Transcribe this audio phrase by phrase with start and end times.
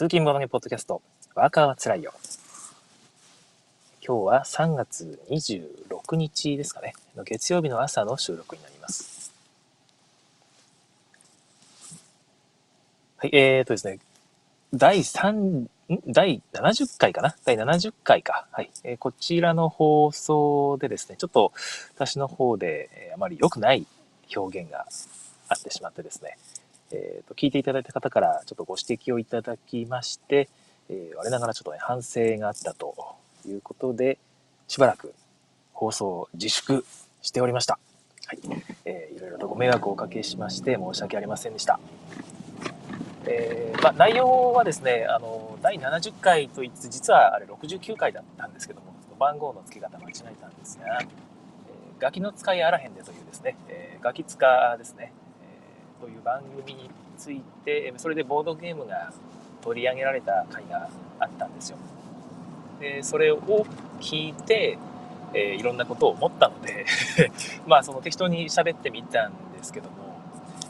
[0.00, 1.02] 通勤ボードゲポッドキャスト、
[1.34, 2.14] ワーカーはつらいよ。
[4.02, 6.94] 今日は3月26日ですかね。
[7.14, 9.30] の月曜日の朝の収録になります。
[13.18, 13.98] はい、えーとですね、
[14.72, 15.66] 第3、
[16.06, 17.36] 第70回かな？
[17.44, 18.46] 第70回か。
[18.52, 18.70] はい。
[18.84, 21.52] えー、こちらの放送でですね、ちょっと
[21.94, 23.86] 私の方で、え、あまり良くない
[24.34, 24.86] 表現が
[25.50, 26.38] あってしまってですね、
[26.92, 30.48] えーと、聞いていただいた方からちょっとご指摘をいただきまして、
[30.88, 32.94] えー、我ながらちょっとね、反省があったと
[33.46, 34.18] いうことで、
[34.68, 35.14] しばらく
[35.72, 36.84] 放送自粛
[37.22, 37.78] しておりました。
[38.26, 38.40] はい。
[38.84, 41.80] えー、いろいろとご迷惑をおかけしまして申し訳ありませんでした。
[43.26, 51.06] えー、まあ、内容はですね、あの、第70回と言って、実はあれ69回だったんですけども、番号の付け方間違えたんですが、えー、
[52.00, 55.12] ガキの使いあらへんでというですね、えー、ガキ使ですね、
[56.00, 59.12] という番組についてそれでボードゲームが
[59.62, 61.76] 取り上げられた回があったんですよ。
[62.80, 63.38] でそれを
[64.00, 64.78] 聞いて、
[65.34, 66.86] えー、いろんなことを思ったので
[67.66, 69.96] まあその適当に喋ってみたんですけども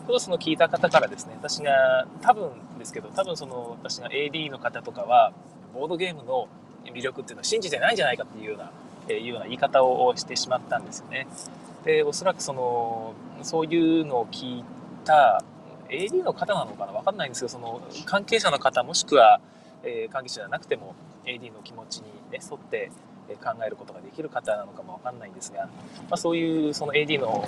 [0.08, 2.50] ちょその聞いた方からですね私が多分
[2.80, 5.32] ですけど多分その私が AD の方とかは
[5.72, 6.48] ボードゲームの
[6.84, 8.72] 魅力っていうのを信じてないんじゃないかっていうような、
[9.08, 11.28] えー、いうような言い方をしてしまったんですよね。
[11.84, 14.64] でおそらくそのそういうのを聞い
[15.10, 15.42] た
[15.88, 19.40] AD の方なのかな分かんないんですけどその関係者の方もしくは、
[19.82, 20.94] えー、関係者じゃなくても
[21.26, 22.90] AD の気持ちに、ね、沿って
[23.42, 25.70] 考えることができる方なのかも分かんないんですが、ま
[26.12, 27.44] あ、そういうその AD の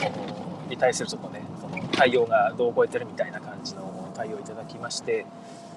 [0.68, 5.24] に対するちょっとねその対応がどう超えてるみたいな感じの対応をいただきまして、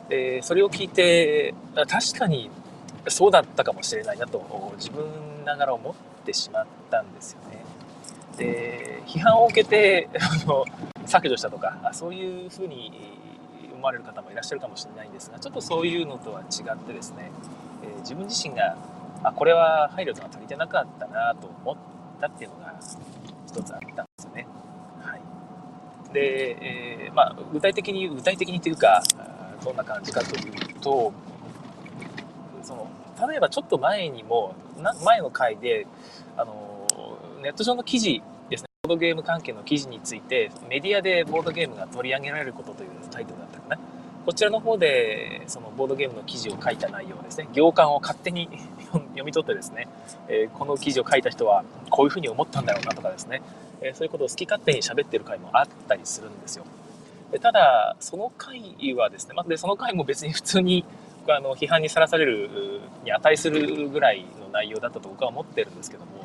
[0.09, 2.50] えー、それを聞いて確かに
[3.08, 5.06] そうだったかもしれないなと自分
[5.45, 5.94] ながら思っ
[6.25, 7.63] てしまったんですよね。
[8.38, 10.09] で批判を受けて
[11.06, 12.92] 削除したとかそういうふうに
[13.73, 17.31] 思われる方もいらっしゃるかもしれないんですがちょっとそういうのとは違ってですね、
[17.84, 18.78] え、自分自身が
[19.23, 21.75] あこれは配慮が足りてなかったなと思っ
[22.20, 22.75] たっていうのが
[23.47, 24.47] 一つあったんですよね。
[25.02, 29.03] はい、で、えー、まあ、具体的に具体的にというか
[29.63, 31.12] どんな感じかというと
[32.62, 32.88] その
[33.28, 34.53] 例えばちょっと前にも
[35.03, 35.88] 前の回で
[36.38, 36.88] あの
[37.41, 38.22] ネット上の記事
[38.85, 43.79] ボードゲーム関係の記事についてメディアでボードゲームが取り上げられることというタイトルだったかな。
[44.28, 48.50] こちらの方でそのボードゲームの記事を書いた内容ですね行間を勝手に
[48.91, 49.88] 読み取ってですね、
[50.28, 53.41] えー、この記事を書いた人はこういうふうに思ったんだろうなとかですね、
[53.81, 56.66] えー、そういうことを好き勝手に喋ってる回もあったりするんですよ。
[57.31, 60.85] でただその回はですね、まあ、でその回も別に普通に
[61.28, 66.25] あの批判にさらされるに値するぐらいの内容だったと僕は思ってるんですけども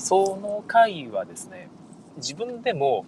[0.00, 1.68] その回はですね
[2.16, 3.04] 自分でも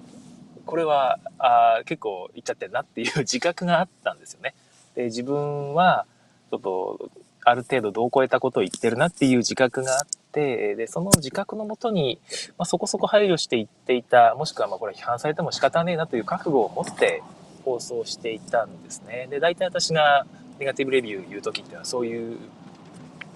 [0.67, 4.55] これはあ結構いっちゃってるなっていう 自覚があったんですよね。
[4.95, 6.07] で自分は
[6.51, 7.11] ちょっと
[7.45, 12.21] ある程度度を超えたことを言ってるなっていう自覚があってでその自覚のもとに、
[12.59, 17.23] まあ、そこそこ配慮して言っていたもしくはまあこれ批判されても仕方ねえなという覚悟を持って
[17.65, 19.27] 放送していたんですね。
[19.31, 20.27] で大体私が
[20.59, 22.39] ネガティブレビュー言う時っていうのはそういう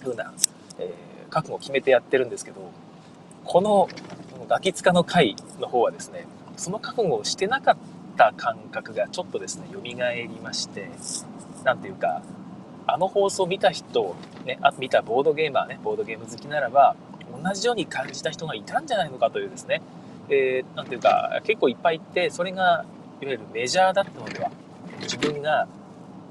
[0.02, 0.32] 風な、
[0.78, 2.70] えー、覚悟を決めてやってるんですけど
[3.46, 3.88] この
[4.48, 6.26] ガキ使の回の方はですね、
[6.56, 7.76] その覚悟をしてなかっ
[8.16, 9.96] た感覚がちょっとですね、蘇り
[10.42, 10.90] まして、
[11.64, 12.22] なんていうか、
[12.86, 14.14] あの放送見た人、
[14.44, 16.96] ね、あ見たボードゲーマーね、ボードゲーム好きならば、
[17.42, 19.80] 同じように感じた人がいたんじゃないのかというですね、
[20.28, 22.84] えー、なんていうか、結構いっぱいいて、それが、
[23.20, 24.50] いわゆるメジャーだったのでは、
[25.02, 25.68] 自分が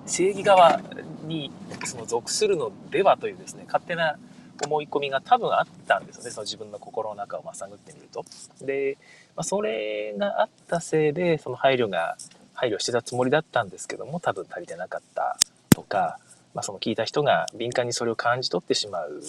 [0.06, 0.82] 正義側
[1.24, 1.52] に
[1.84, 4.18] その属するのではというですね、勝手な
[4.64, 8.24] 思い込みが多分あったんですよねその自分の心の中をま探ってみると。
[8.62, 8.98] で、
[9.36, 12.18] まあ、それがあったせいでその配慮が
[12.54, 15.38] 配慮してたつもりだったんですけども多分足りてなかった
[15.70, 16.18] とか、
[16.54, 19.22] まあ、その聞いた人が敏感にそれを感じ取ってしまう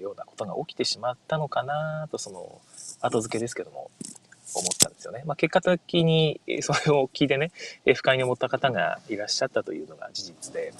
[0.00, 2.60] ようなことが起きてしまったのかなとその
[3.00, 3.90] 後付けですけども
[4.54, 5.22] 思ったんですよね。
[5.24, 7.52] まあ、結果的にそれを聞いてね
[7.94, 10.74] 不快に思った方がいらっしゃったというのが事実で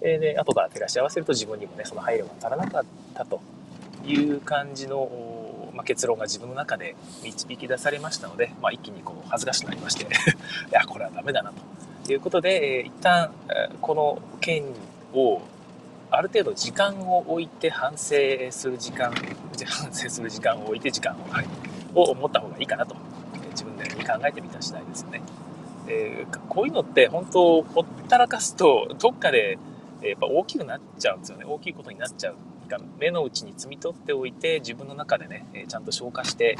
[0.00, 2.84] えー、で後から照らし合わせると自分にもねその配慮が足らなかっ
[3.14, 3.40] たと
[4.06, 10.08] いう感じの、まあ、結論が自分の中で導き出されましたので、まあ、一気にこう恥ずかしくなりまして い
[10.70, 11.52] やこれはダメだな
[12.04, 13.30] ということで、えー、一旦
[13.80, 14.64] この件
[15.12, 15.42] を
[16.10, 18.16] ある程度時間を置いて反省
[18.50, 19.12] する時間
[19.66, 21.46] 反省する時間を置いて時間を,、はい、
[21.94, 22.96] を持った方がいいかなと
[23.50, 25.20] 自分で考えてみた次第ですよね。
[25.88, 29.58] えー、こういうのって本当ほったらかすとどっかで
[30.02, 31.44] やっぱ大きくなっちゃうんですよね。
[31.44, 32.36] 大きいことになっちゃう。
[32.98, 36.58] 目の内に摘み取っておいて自分の中でねちゃんと消化して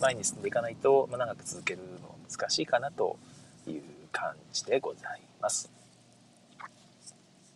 [0.00, 3.18] 前に進んでいかないと、ま、長く続けるのは難しいかなと
[3.66, 5.70] いう感じでございます。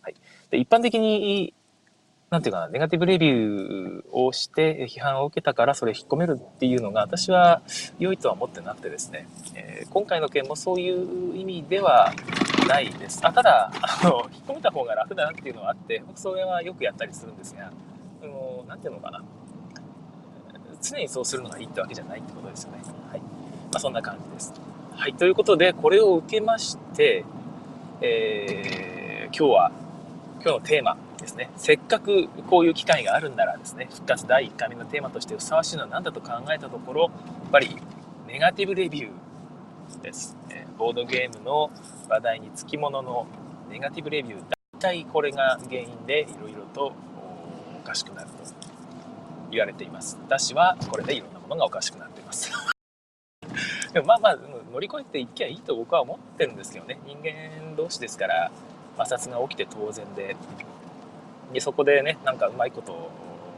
[0.01, 0.15] はい。
[0.51, 1.53] で、一般的に、
[2.35, 7.61] なんていうかな、ネガティブレビューをして批判を受けたからそれ引っ込めるっていうのが私は
[7.97, 12.13] 良いとは思ってなくてですね、えー、今回の件もそういう意味では
[12.67, 13.25] ないです。
[13.25, 17.71] あただ、あの、引っ込めた方が楽だなっていうのはあって、僕それはよくやったりするんですが、
[18.21, 19.23] あの、なんていうのかな、
[20.81, 22.79] 常にそうするのがいいってわけじゃないってことですよね。
[23.11, 23.21] はい。
[23.21, 23.27] ま
[23.75, 24.53] あそんな感じです。
[24.91, 25.13] はい。
[25.13, 27.23] ということで、これを受けまして、
[28.01, 29.71] えー、今日は、
[30.43, 31.49] 今日のテーマですね。
[31.57, 37.11] せっかくこういう機会があるんならですね、復活第1回目のテーマとしてふさわしいのは何だと考えたところ、やっ
[37.51, 37.75] ぱり
[38.27, 40.37] ネガティブレビューです。
[40.51, 41.71] えボードゲームの
[42.09, 43.27] 話題につきものの
[43.69, 44.43] ネガティブレビュー、
[44.73, 46.93] 大体これが原因でいろいろと
[47.81, 48.35] おかしくなると
[49.51, 50.17] 言われています。
[50.27, 52.51] 私はこれでいろんなものがおかしくなっています。
[53.93, 54.37] でもまあまあ
[54.71, 58.51] 乗り越えていけばいいと僕は思ってるんですけどね人間同士ですから
[58.97, 60.35] 摩擦が起きて当然で
[61.53, 63.11] でそこでねなんかうまいことを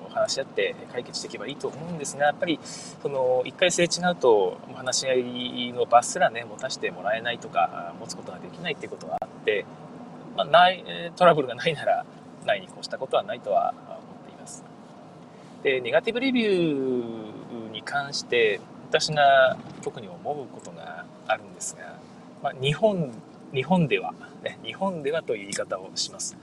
[0.10, 9.66] 話し合って解決していけばいいと思うんですがやっぱりその一回すれ違うと話し合いの場すらね持たせてもらえないとか持つことができないっていうことがあって、
[10.36, 10.84] まあ、ない
[11.16, 12.06] トラブルがないなら
[12.46, 14.64] ないに越したことはないとは思っています。
[15.64, 22.00] でネガティブレビューに関して私が特に思うことがあるんですが、
[22.42, 23.12] まあ、日本
[23.54, 24.14] 日本では、
[24.44, 26.38] ね、日本ではという言い方をします。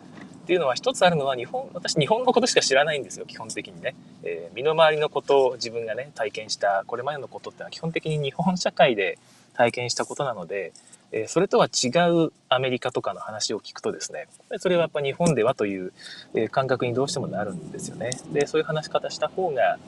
[0.45, 9.19] っていうのは一つあるのは日本私日本のことしか知らないんですよ基本的にね、えー、身の回りのことを自分がね体験したこれまでのことってのは基本的に日本社会で
[9.55, 10.75] 体験したことなので、
[11.13, 14.27] えー、それとは違うアメリカとかの話を聞くとですね
[14.59, 15.93] それはやっぱ日本ではという、
[16.35, 18.11] え感覚にどうしてもなるんですよね。
[18.33, 19.79] でそういう話し方した方が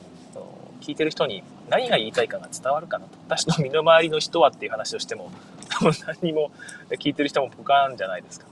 [0.81, 3.11] 聞いてる人に何が言いたいかが伝わるかなと。
[3.27, 5.31] 私の身の回りの人はっていう話をしても
[5.69, 6.51] 多分何も
[6.91, 8.47] 聞いてる人もポカーンじゃないですか。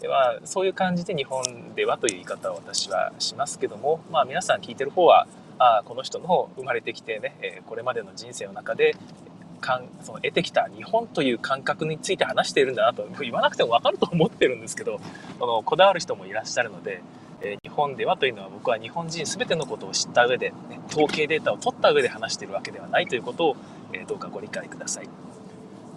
[0.00, 1.42] ではそういう感じで日本
[1.74, 5.26] ではという言い方を私はしますけども、まあ、皆さん聞いてる方は
[5.58, 8.94] あこの人の生まれてきてね、えこれまでの人生の中で
[9.60, 15.00] かんその得てきた日本という感覚について話しているんだなと言わなくても分かると思ってるんですけど
[15.38, 17.02] そのこだわる人もいらっしゃるので、
[17.42, 23.56] え、日本ではというのは僕は日本人全てのことを知った上で、ね、統計データを取った上で話しているわけではないということを、
[23.92, 25.06] えー、どうかご理解ください。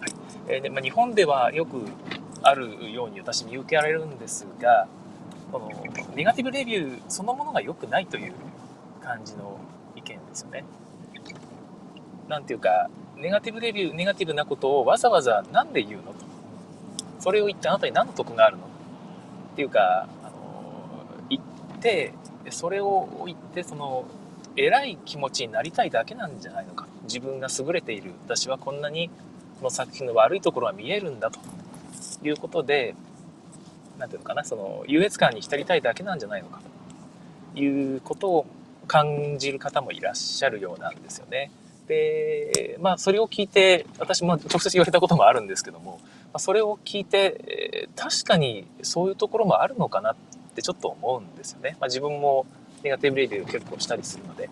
[0.00, 0.12] はい
[0.48, 1.84] えーでまあ、日本ではよく
[2.42, 4.86] あるように私見受けられるんですが
[5.50, 5.70] この
[6.14, 8.32] ネガティブレビューそのものが良くないという
[9.02, 9.58] 感じの
[9.96, 10.64] 意見ですよね。
[12.28, 16.24] なんていうかネガティブレビューネガティブなことをわざわざ何で言うのと。
[17.20, 18.64] それを言ってあなたに何の得があるの？
[18.64, 18.66] っ
[19.54, 21.42] ていうかあの言っ
[21.80, 22.14] て
[22.50, 24.04] それを言ってその
[24.56, 26.86] 偉い気持ちになりたいだけなんじゃないのか。
[27.04, 28.12] 自分が優れている。
[28.24, 29.10] 私はこんなに
[29.58, 31.38] この作品の悪いところは見えるんだと。
[32.22, 32.94] いうことで、
[33.98, 36.60] なんていうのかな、その優越感に浸りたいだけなんじゃないのか
[37.54, 38.46] ということを
[38.86, 41.50] 感じる方もいらっしゃるようなんですよね。
[41.86, 46.00] で、まあそれを聞いて、私も直接言われたこともあるんですけども、
[46.32, 50.16] まそれを聞いて、確かにそういうところもあるのかなっ
[50.54, 51.76] てちょっと思うんですよね。
[51.80, 52.46] まあ、自分も
[52.82, 54.48] ネガティブレビュー結構したりするので。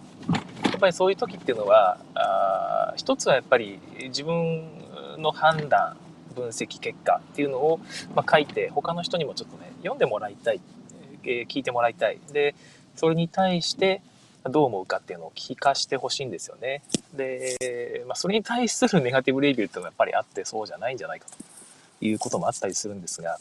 [0.70, 4.64] やっぱりそういう時っていうのは、あ一つはやっぱり自分
[5.18, 5.96] の判断
[6.34, 7.80] 分析結果っていうのを、
[8.14, 10.60] ま書いて他の人にもちょっとね読んでもらいたい、
[11.24, 12.54] え聞いてもらいたいで
[12.96, 14.02] それに対して
[14.44, 16.82] どう思うかっていうのを聞かしてほしいんですよね
[17.14, 23.38] で、まあ、それに対するネガティブレビューっていうのはやっぱりあってそうじゃないんじゃないかということもあったりするんですが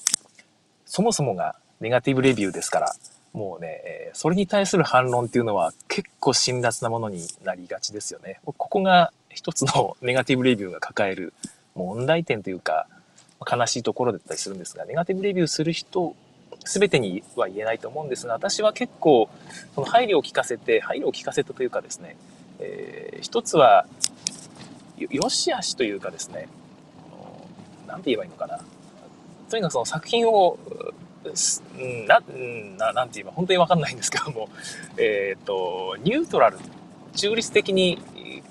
[0.85, 2.93] そもそもがネガティブレビューですから
[3.33, 8.39] もうね、それに対する反論っていうのは結構辛辣なものになりがちですよね。
[8.43, 11.33] ここが一つのネガティブレビューが抱える
[11.75, 12.87] 問題点というか、
[13.49, 16.15] 悲しいところだったりするんですが、ネガティブレビューする人、
[16.65, 19.29] 全てには言えないと思うんですが、私は結構、
[19.75, 22.17] その配慮を聞かせて、配慮を聞かせたというかですね、
[22.59, 23.85] えー、一つは、
[24.97, 26.49] よしあしというかですね、
[27.87, 28.59] なんて言えばいいのかな。
[29.49, 30.59] とにかくその作品を、
[32.07, 32.21] な、
[32.77, 34.49] ななんて言えば本当にわかんないんですけども、
[34.97, 36.57] えっ、と、ニュートラル、
[37.15, 37.97] 中立的に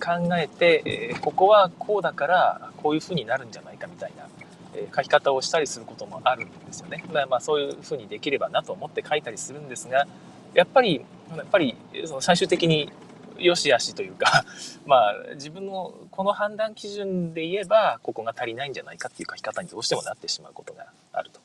[0.03, 4.27] 考えて、えー、ここはこうだからこういう風になるんじゃないかみたいな、
[4.75, 7.03] え、書き方をしたりすることもあるんですよね。
[7.09, 10.07] だからまあそういう風にできればなと思って書いたりするんですが
[10.55, 11.05] やっぱり
[11.37, 12.91] やっぱりその最終的に
[13.39, 14.45] よしあしというか
[14.87, 21.41] まあ自分のこの判断基準で言えばここが足りないんじゃないかっていう書き方にどうしてもなってしまうことがあると。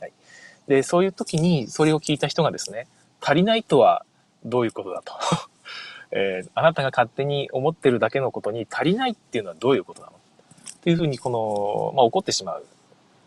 [0.00, 0.12] はい、
[0.68, 2.86] でそういう時にそれを聞いた人がですね
[3.20, 4.04] 足りないとは
[4.44, 5.12] どういうことだと
[6.12, 10.12] えー、あなたが勝手に思ってるだけのことに足りないっていうのはどういうことなの？
[10.12, 12.64] っていうふうにこの、まあ、怒ってしまう。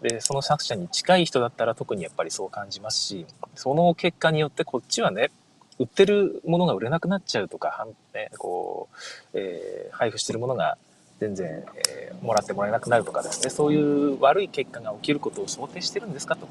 [0.02, 3.26] で、その作者に近い人だったら特にやっぱりそう感じますし、
[3.56, 5.32] その結果によってこっちはね、
[5.80, 8.98] 売ってるものが売れなくなっちゃうとか、ね、こう、
[9.34, 10.78] えー、配布してるものが
[11.20, 16.36] 全然、えー、もらってもらえなくなるとかですね、そういう悪い結果が起きることを想定してるんですか？
[16.36, 16.50] という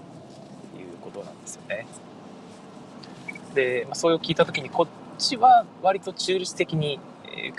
[1.02, 1.86] ことなんですよね。
[3.54, 4.88] で、まあ、それを聞いた時にこ
[5.22, 6.98] ちは割と中立的に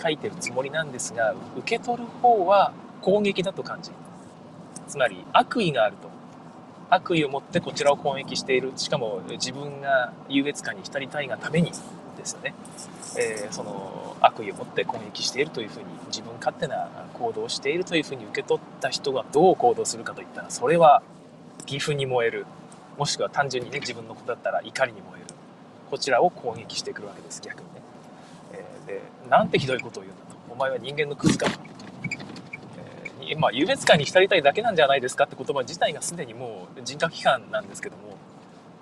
[0.02, 3.92] 書いてるつもりなんですが受け取る方は攻撃だと感じ
[4.88, 6.14] つまり悪意があると。
[6.90, 8.72] 悪意を持ってこちらを攻撃している。
[8.76, 11.72] しかも自分が優越感に浸りたいがために。
[12.18, 12.54] ですよね、
[13.18, 21.02] えー、その悪意を持って攻撃しているというふうに自分勝手な行動をしているというふうに受け取った人がどう行動するかといったらそれは
[21.68, 22.46] 義憤に燃える。
[22.98, 25.23] もしくは単純にね自分のことだったら怒りに燃える。
[25.90, 27.82] こちらを攻撃してくるわけです逆にね、
[28.54, 31.50] えー、でなんてひどいことを言うんだとお前は人間のクズか？
[31.50, 31.60] と
[33.26, 38.18] えまあ、優越感に浸りたいだけなんじゃないですかって言葉自体がすでにもう人格批判なんですけども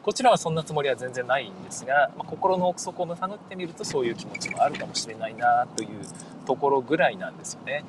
[0.02, 5.90] こちらはそんなつもりは全然ないんですが、まあ、心の奥底を探ってみるとそういう気持ちもあるかもしれないなという
[6.48, 7.84] ところぐらいなんですよね。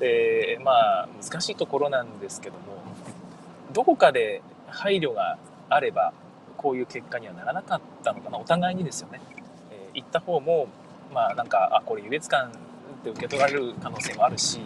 [0.00, 2.82] でまあ難しいところなんですけども
[3.74, 5.36] どこかで配慮が
[5.68, 6.14] あれば
[6.62, 8.38] こういう結果にはならなかったのかな。
[8.38, 9.20] お互いにですよね。
[9.70, 10.68] えー、言った方も
[11.12, 12.50] まあなんかあこれ優越感っ
[13.04, 14.60] て受け取られる可能性もあるし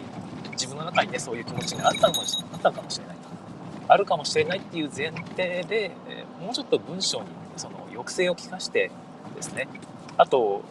[0.51, 2.51] 自分の中にねそういう気持ちがあったのかもしれない。
[2.53, 3.27] あったかもしれないと
[3.89, 8.91] あるかもしれないっていう前提で、えもうちょっと文章にその抑制を利かして
[9.35, 9.67] ですね。
[10.17, 10.61] あと、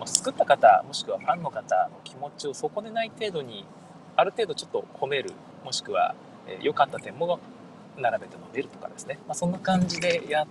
[0.00, 3.64] ま作った方もしくはファンの方の気持ちを損ねない程度に
[4.16, 5.32] ある程度ちょっと褒める
[5.64, 6.14] もしくは
[6.60, 7.38] 良、えかった点も
[7.98, 10.46] 並べて述べるとかですね、まあ、そんな感じでやっ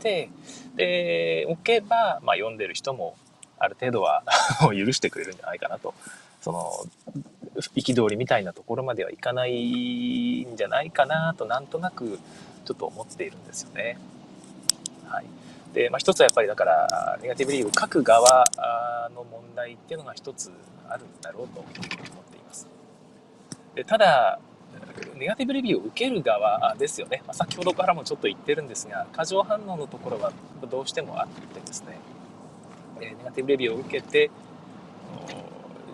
[0.00, 0.30] て
[0.76, 3.16] でおけば、まあ、読んでる人も
[3.58, 4.24] ある程度は
[4.60, 5.94] 許してくれるんじゃないかなと
[6.40, 6.72] その
[7.76, 12.18] 憤りみたいなところまではいかないんじゃないかなとなんとなく
[12.64, 13.98] ちょっと思っているんですよね。
[15.08, 15.24] はい。
[15.72, 18.44] で、まあ、一つはやっぱりだからネガティブリーグ書く側
[19.14, 20.50] の問題っていうのが一つ
[20.88, 21.78] あるんだろうと思って
[22.36, 22.66] います。
[23.74, 24.38] でただ
[25.16, 30.32] ネガティブレビューを受ける側ですよね、まあ、先ほどからもちょっと言ってるんですが過剰反応のところは
[30.70, 31.98] どうしてもあってですね、
[33.00, 34.30] えネガティブレビューを受けて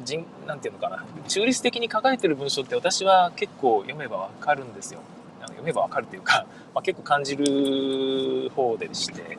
[0.05, 1.05] 人なんていうのかな。
[1.29, 5.01] 中立的に書かれてる文章って私は結構読めばわかるんですよ。
[5.41, 9.39] 読めばわかるというか、 まあ、結構感じる方でして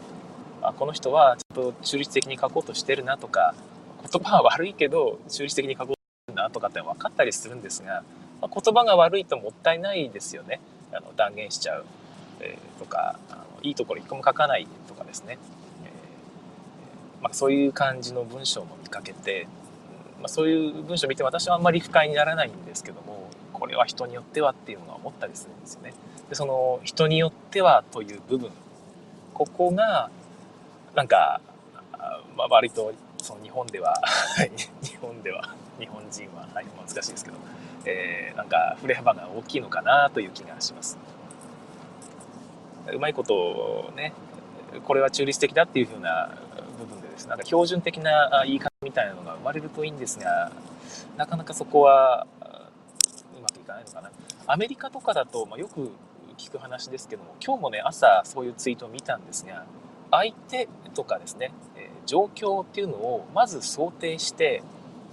[0.62, 3.54] あこの人はちょっと中立的に書こうとしてるなとか
[4.12, 5.98] 言葉は悪いけど中立的に書こうとし
[6.28, 8.04] てるなとかって分かったりするんですが、
[8.48, 10.62] 言葉が悪いともったいないですよね。
[10.92, 11.86] あの断言しちゃう、
[12.40, 15.38] えー、とかあのいいところ一個も書かないとかですね、
[15.84, 19.48] えーまあ、そういう感じの文章も見かけて
[20.20, 25.94] まあ、そういう文章を見て私はあんまり不快にならないんですけどもこれは人によってはっていうのは思ったりするんですよね。
[26.30, 28.52] でその人によってはという部分
[29.34, 30.10] ここが
[30.96, 31.42] なんか、
[32.36, 33.96] まあ、割とその日本では
[34.84, 37.38] 日本では日本人は、はい、難しいですけど、
[37.90, 40.98] えー、なんか振れ幅が大きいのかなという気がします。
[42.92, 44.14] うまいことをね
[44.86, 46.38] これは中立的だっていうふうな
[46.80, 50.52] 部分でですねなんか標準的な言い方みたいなのが生まれるといいんですが
[51.18, 54.12] なかなかそこはうまくいかないのかな
[54.48, 55.92] アメリカとかだと、まあ、よく
[56.38, 59.66] 聞く話ですけども今日もね朝そういうツイートを見たんですが
[60.12, 64.64] 相手とかですね、え、状況っていうのをまず想定して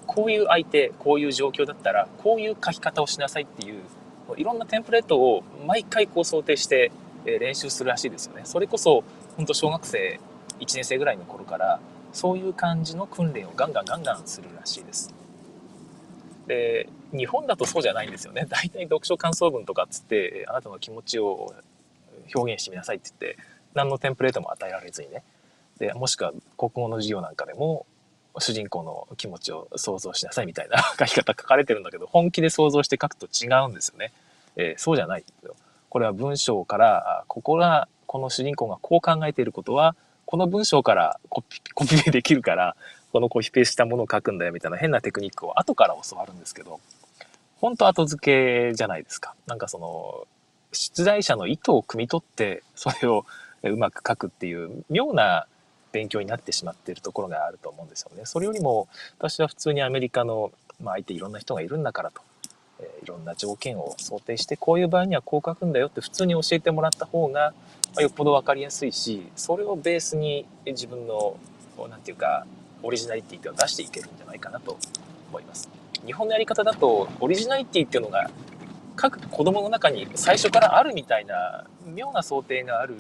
[0.06, 3.82] こういう相手こういう状況だったらこういう書き方をしなさいっていう
[4.36, 6.90] いろんなテンプレートを毎回こう想定して
[7.24, 9.04] 練習するらしいですよねそれこそ
[9.36, 10.20] 本当小学生
[10.60, 11.80] 1年生ぐらいの頃から
[12.12, 15.14] そういう感じの訓練をガンガンガンガンするらしいです。
[16.46, 18.46] で日本だとそうじゃないんですよね。
[18.48, 21.52] 大体読書感想文とかっつってあなたの気持ちを
[22.34, 23.38] 表現してみなさいって言って
[23.74, 25.22] 何のテンプレートも与えられずにね
[25.78, 27.84] でもしくは国語の授業なんかでも
[28.38, 34.12] 主人公の気持ちを想像しなさいみたいな 書き方書かれてるんだけど本気で想像して書くと違うんですよね。
[34.56, 35.54] えー、そうじゃないですよ。
[35.90, 39.94] これは文章からここがこの主人公がこう考えていることは
[40.26, 42.76] この文章からコピコピペできるから、
[43.12, 46.80] このコピペしたものを書くんだよみたいな変なテクニックを後から教わるんですけど、
[47.60, 49.34] 本当後付けじゃないですか。
[49.46, 50.26] なんかその、
[50.72, 53.24] 出題者の意図を汲み取って、それを
[53.62, 55.46] うまく書くっていう妙な
[55.96, 58.22] 勉強になってしまっているところがあると思うんですよね。
[58.24, 58.88] それよりも、
[59.18, 62.22] 私は普通にアメリカの、まあ、相手いろんな人がいるんだからと。
[62.78, 67.54] えいろんな条件を想定してこういう場合にはこう書くんだよって普通に教えてもらった方が
[67.96, 71.38] まあ、よっぽど分かりやすいしそれをベースに自分の
[71.78, 72.46] 何て言うか
[72.82, 74.76] オリジナリティっていうのを出していけるんじゃないかなと
[75.30, 75.68] 思います。
[76.04, 78.30] 日本のやり方だとオリジナリティっていうのが
[78.96, 82.96] 各子供の中に最初からあるみたいな妙な想定がある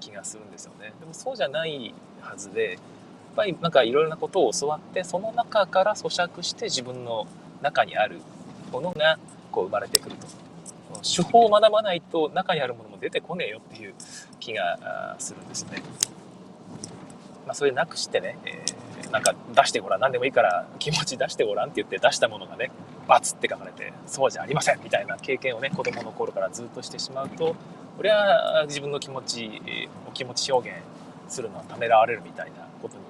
[0.00, 0.92] 気がするんですよね。
[1.00, 2.78] でもそうじゃないはずで、やっ
[3.36, 7.26] ぱりなんかいろいろなことを教わって、その中から咀嚼して自分の
[7.62, 8.20] 中にある
[8.72, 9.18] ものが
[9.50, 10.26] こう生まれてくると。
[11.02, 13.94] 手法を学ばないと中にあるものも出てこねえよっていう
[14.40, 15.82] 気がするんですよね。
[17.46, 22.70] まあ、それなくしてね、えー、なんか出してごらん、何でもいいから気持ち出してごらんって言って出したものがね、
[23.16, 27.56] って書かれて、そうじゃありませんみたいな経験をね、子供の頃からずっとしてしまうと、
[27.96, 29.62] これは自分の気持ち、
[30.06, 30.78] お気持ち表現
[31.28, 33.02] するのはためらわれるみたいなことに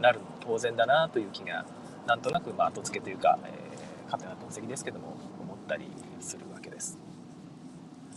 [0.00, 1.64] なるの当然だなという気が、
[2.06, 5.86] なんとなく、まあ、後付けというか、えー、勝手な分析ですけども、思ったり
[6.20, 6.98] するわけです。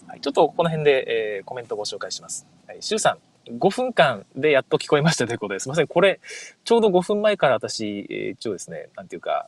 [0.08, 2.48] はい、ちょっとこの辺で、えー、コメントをご紹介します。
[2.67, 3.17] はい、シュウさ
[3.48, 5.63] ん、5分間でやっと聞こえましたということです。
[5.63, 5.88] すみません。
[5.88, 6.20] これ、
[6.63, 9.48] ちょうど5分前から私、え一応ですね、なんていうか、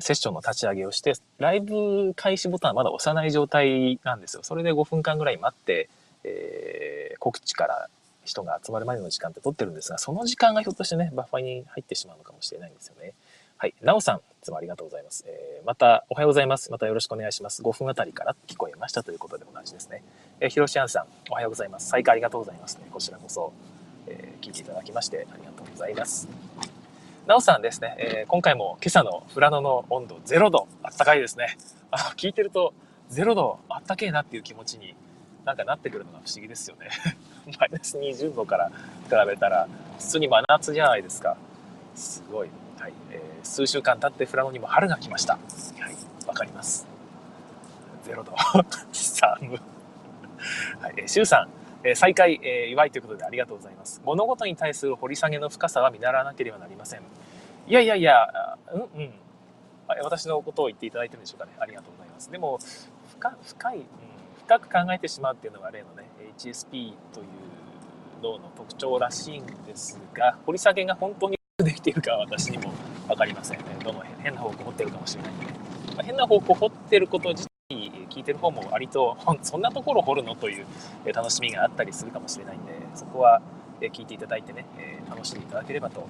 [0.00, 4.42] セッションの立ち上げをして、ライブ開始ボタンはまだ押さない状態なんですよ。
[4.42, 5.88] それで5分間ぐらい待って、
[6.24, 7.88] えー、告知から
[8.24, 13.14] 人が集まるまでの時間って取ってるんですが、その時間がひょっとしてね、バッファに入ってしまうのかもしれないんですよね。
[13.56, 13.74] はい。
[13.82, 15.24] なおさん、いつもありがとうございます。
[15.26, 16.70] えー、また、おはようございます。
[16.70, 17.62] またよろしくお願いします。
[17.62, 20.02] 5分あたりから聞こえましたということで同じですね。
[20.40, 21.88] えー、ひろしあんさん、おはようございます。
[21.88, 22.86] 再開ありがとうございますね。
[22.90, 23.52] こちらこそ、
[24.06, 26.79] えー、聞いていただきましてありがとうございます。
[27.30, 31.56] なおさんですね、えー、今回も今朝の富良野の温度0度、あったかいですね。
[31.92, 32.74] あの、聞いてると
[33.12, 34.96] 0度あったけえなっていう気持ちに
[35.44, 36.88] なんかなってくるのが不思議ですよね。
[37.60, 38.72] マイナス20度から
[39.04, 41.36] 比べたら普通に真夏じゃないですか。
[41.94, 42.48] すごい。
[42.80, 42.92] はい。
[43.12, 45.34] えー数週間経って富良野にも春が来ました。
[45.34, 46.84] はい、わかります。
[48.06, 48.34] 0度。
[48.92, 49.60] 寒。
[50.80, 51.48] はい、えー、シュウさん、
[51.82, 54.02] え、再開、えー、祝いということでありがとうございます。
[54.04, 57.00] 物事に対する掘り下げの深さは見習わなければなりません。
[57.66, 59.10] いやいやいや、うんうん。
[60.02, 61.52] 私のことを言っていただいてるんでしょうかね。
[61.58, 62.30] ありがとうございます。
[62.30, 62.58] でも、
[63.16, 63.84] 深深い、うん、
[64.44, 67.26] 深く考えてしまうっていうのが例のね、HSP という
[68.22, 72.72] 脳の特徴らしいんですが、掘り下げが本当にできているかは私にも
[73.08, 73.64] 分かりませんね。
[73.82, 75.46] どの変な方向掘ってるかもしれないんで、
[75.96, 80.66] ま、変な方向掘ってること自体聞いてる方も割と そんなところ掘るのという
[81.12, 83.40] 楽しみがあったりするかもしれないんでそこは
[83.80, 84.66] 聞いていただいてね
[85.08, 86.08] 楽しんでいただければと思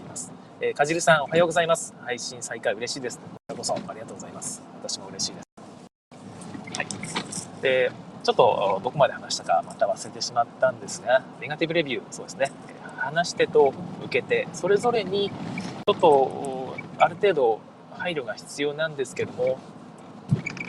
[0.00, 0.32] います。
[0.60, 1.94] え、かじるさんおはようございます。
[2.02, 3.18] 配信再開嬉しいです。
[3.18, 4.62] こちらこそありがとうございます。
[4.80, 5.44] 私も嬉しいです。
[6.76, 7.62] はい。
[7.62, 7.90] で、
[8.22, 12.52] ちょっとどこまで話したかまた忘れてしまったんですが、ネガティブレビュー、そうですね。
[12.96, 13.74] 話し手と
[14.04, 19.58] 受け手、それぞれにちょっとある程度配慮が必要なんですけども、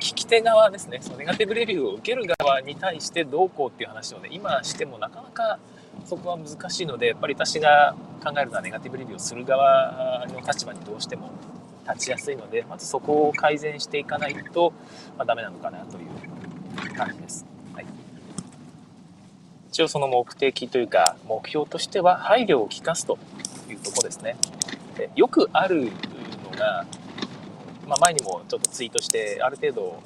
[0.03, 5.59] 聞き手側ですね、そのネガティブレビューを受ける側に対してどうこうっていう話をね、今してもなかなか
[6.03, 11.31] そこは難しいので、やっぱり私が考えるのはネガティブレビューをする側の立場にどうしても
[11.87, 14.73] 立ちやすいので、まずそこを改善していかないと、
[15.17, 17.45] まあ、ダメなのかなという感じです。
[17.73, 17.85] はい、
[19.69, 23.17] 一応その目的というか、目標としては配慮を利かすと
[23.69, 24.35] いうとこですね。
[24.97, 25.91] でよくある
[26.43, 26.85] のが、
[27.93, 30.01] まあ、前にもちょっとツイートしてある程度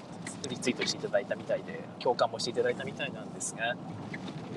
[0.49, 3.77] リツイートしていただいたみたいで共感もしていただいたみたいなんですが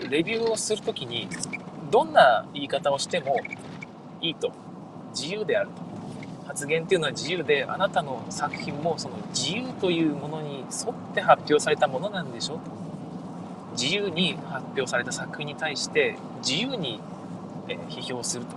[0.08, 1.28] レビューをする時に
[1.92, 3.36] どんな言い方をしても
[4.20, 4.52] いいと。
[5.12, 5.74] 自由であると。
[6.46, 12.60] 発言っていうのは自由であなたの作品もその自由というものに沿って発表されたものなんでしょと
[13.72, 17.00] 自由に発表された作品に対して自由に
[17.88, 18.56] 批評すると。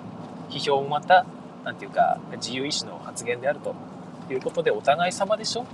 [0.50, 1.26] 批評もまた
[1.64, 3.76] 何て言うか自由意志の発言であると。
[4.34, 5.66] いうことでお互い様でしょ？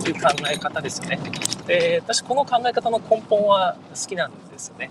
[0.00, 1.18] という考え方ですよね。
[1.66, 4.90] で私この考え方の根本は好きなんですよね。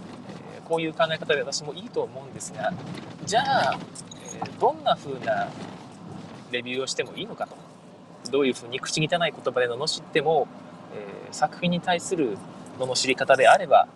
[0.55, 2.71] えこういう考え方で私もいいと思うんですが
[3.25, 3.79] じゃあ、
[4.43, 5.47] えどんな風な
[6.51, 7.55] レビューをしてもいいのかと
[8.31, 10.47] どういうふうに口汚い言葉で罵っても、
[10.95, 12.37] え、作品に対する
[12.79, 13.87] 罵り方であれば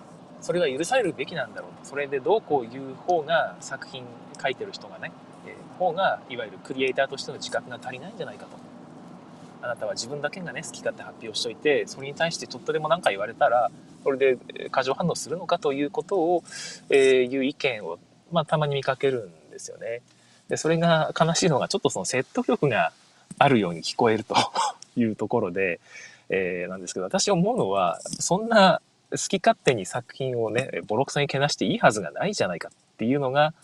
[0.42, 4.04] それは許されるべきなんだろうそれでどうこう言う方が作品
[4.42, 5.12] 書いてる人がね
[5.78, 8.52] 方がいわゆるクリエイターとしての自覚が足りないんじゃないかと
[9.66, 13.72] あなたは自分だけがね好き勝手発表しといてそれに対してちょっとでも何か言われたら
[14.04, 16.44] それで過剰反応するのかということを、
[16.92, 17.98] えー、いう意見を、
[18.32, 20.02] まあ、たまに見かけるんですよね。
[20.50, 22.92] でそれが悲しいのがちょっとその説得力が
[23.40, 24.36] あるように聞こえると
[24.96, 25.80] いうところで、
[26.30, 33.56] えー、なんですけど私思うのはそんな好き勝手に作品をねボロクソにけなしていいはずがないじゃないかっていうのが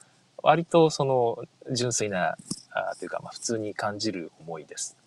[0.42, 2.36] 割とその純粋な
[2.72, 4.98] あというか、まあ、普通に感じる思いです。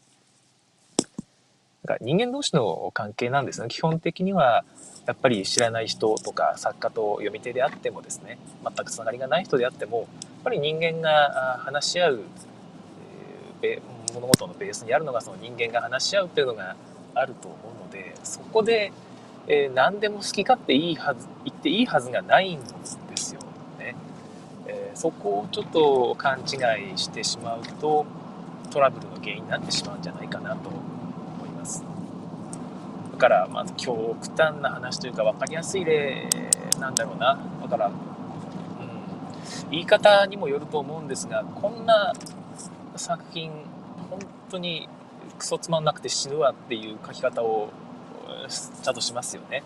[1.85, 3.69] か人間同士の関係なんですね。
[3.69, 4.65] 基本的には
[5.07, 10.07] やっぱり知らない人とか作家と読み手であってもですね全くつながりがない人であってもやっ
[10.45, 12.21] ぱり人間が話し合う、
[13.63, 16.77] えー、物事のベースにあるのがその人間が話し合うっていうのが
[17.15, 18.93] あると思うのでそこで、
[19.47, 22.67] えー、何でも好き勝手いいはず言っていいはずがないんで
[23.17, 23.41] すよ
[23.79, 23.95] ね、
[24.67, 28.07] えー、そこをちょっと勘違いしてしまうと
[28.71, 30.71] トラブルの原因になってしまうんじゃないかなと
[31.65, 31.83] ます。
[33.13, 36.29] だからまず極端な話というか分かりやすい例
[36.79, 37.39] なんだろうな。
[37.63, 37.95] だから、うん、
[39.71, 42.13] 言い方にもよると思うんですがこんな
[42.97, 43.51] 作品
[44.11, 44.19] 本
[44.51, 44.89] 当に
[45.39, 47.71] クソつまんなくて死ぬわっていう書き方を
[48.49, 49.63] ちゃんとしますよね。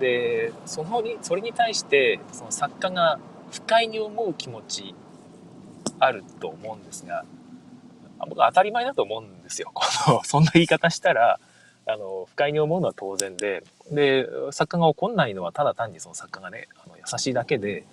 [0.00, 3.18] でそのにそれに対してその作家が
[3.50, 4.94] 不快に思う気持ち
[5.98, 7.24] あると思うんですが
[8.28, 9.70] 僕は当たり前だと思うんですよ。
[9.74, 11.38] この そんな言い方したら
[11.86, 17.84] あの不快に思うのは当然でで作家が怒んないのはただ単にその作家がねあの優しいだけで、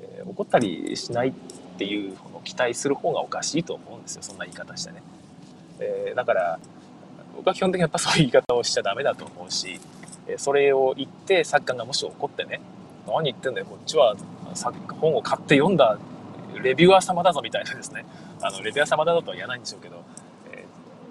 [0.00, 1.32] えー、怒ったりしないっ
[1.78, 5.02] ていうこの期待する方がおかしいと思うんですよそんな言い方してね。
[5.78, 6.58] えー、だから
[7.36, 9.78] 僕は基本的にやっぱそういう言い方をしちゃダメだと思うし、
[10.26, 12.60] えそれを言って作家がもし怒ってね
[13.06, 14.16] 何言ってんだよこっちは
[15.00, 15.98] 本を買って読んだ
[16.62, 18.06] レビュアー様だぞみたいなですね
[18.40, 20.02] あのレビュアー様だぞとは言わないんでしょうけど、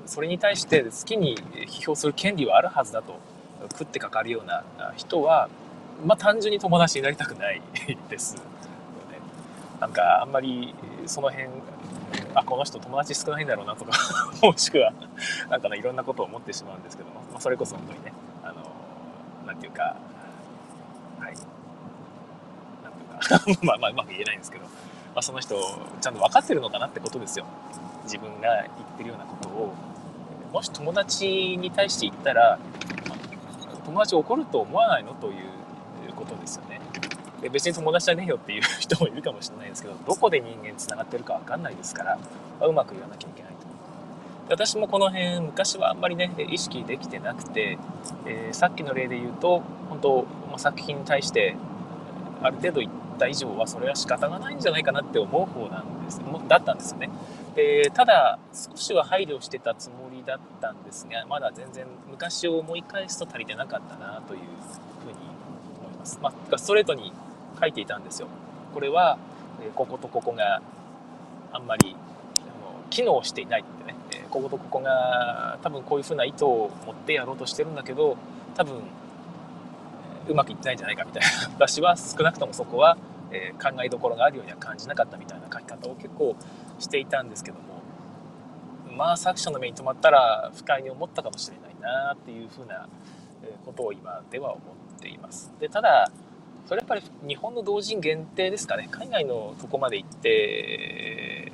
[0.05, 1.37] それに対して好きに
[1.67, 3.19] 批評する権利はあるはずだと
[3.71, 4.63] 食ってかかるような
[4.95, 5.49] 人は、
[6.05, 7.61] まあ、単純に友達になりたくない
[8.09, 8.45] ですよね。
[9.79, 10.73] なんかあんまり
[11.05, 11.49] その辺
[12.33, 13.91] あこの人友達少ないんだろうなとか
[14.41, 14.93] もしくは
[15.49, 18.13] なんかねいろんなことを思ってしまうんですけども、まあ、それこそ本当にね
[18.43, 18.55] あの
[19.47, 19.95] なんていうか
[21.19, 21.35] はい。
[22.83, 24.71] なんていうか まあまあうまく言えないんですけど、ま
[25.15, 25.55] あ、その人
[26.01, 27.45] ちゃんと分かってるのかなってことですよ。
[28.03, 29.73] 自分が言ってるようなことを。
[30.55, 32.57] もし友達に対して言ったら、
[33.83, 36.79] 友達怒ると思わないのということですよね。
[37.41, 42.17] で別に友達じゃねえよっていう人もいるかもしれないですけどどこで人間つながってるか分かんないですから、
[42.65, 43.67] うまく言わなきゃいけないと
[44.47, 47.77] 私もこの辺昔はあんまりね意識できてなくて、
[48.25, 51.57] えー、さっきの例で言うと本当、まあ、作品に対して
[52.41, 57.09] ある程度言った以上はそれは仕方がないんじゃないかなって思う方なんですだったんですよね。
[57.55, 64.45] でただ少しは配慮してたつもだったんですがまだ全然昔を思い返すと足りてなかったなというふう
[65.09, 65.17] に
[65.79, 67.13] 思います、まあ、ストレートに
[67.59, 68.27] 書いていたんですよ。
[68.73, 69.17] これは
[69.75, 70.61] こことここが
[71.51, 71.95] あんまり
[72.89, 73.95] 機能していないってね。
[74.29, 78.17] こことここが多分こういうふうな意図を持ってやろうとしてるんだけど
[78.55, 78.81] 多分
[80.27, 82.97] うまくいってないんじゃないかみたいな私は少なくともそこは、
[83.61, 86.35] 考えどころがあるようには感じなかったみたいな書き方を結構
[86.79, 87.74] していたんですけども
[88.95, 92.87] まあ作者の目に留まったら不快に思ったかもしれないなっていうふうな
[93.65, 94.61] ことを今では思
[94.97, 95.51] っています。
[95.59, 96.09] でただ
[96.65, 98.87] それやっぱり日本の同人限定ですかね。
[98.89, 101.51] 海外のとこまで行って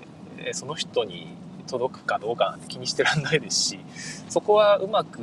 [0.54, 1.36] その人に
[1.68, 3.80] 届くかどうかなんて気にしてらんないですし
[4.30, 5.20] そこはうまく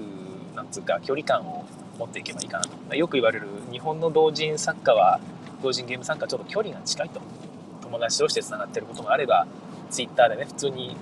[0.54, 1.64] なんつうか距離感を
[1.98, 2.94] 持っていけばいいかなと。
[2.94, 5.20] よく言われる日本の同人作家は
[5.62, 7.20] 同人ゲーム作家ちょっと距離が近いと。
[7.82, 9.46] 友達同士でつながってることがあれば
[9.88, 10.94] Twitter でね普通に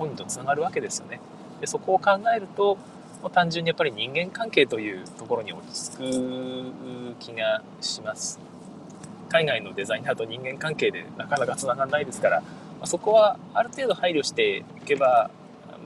[0.00, 1.20] 本人とつながるわけですよね
[1.60, 2.78] でそこを考えると
[3.20, 8.40] もう単純にやっぱり人間関係というところに落ち着く気がします
[9.28, 12.46] 海外のデザイナーと人間関係でなかなかつながらないですから、ま
[12.82, 15.30] あ、そこはある程度配慮していけば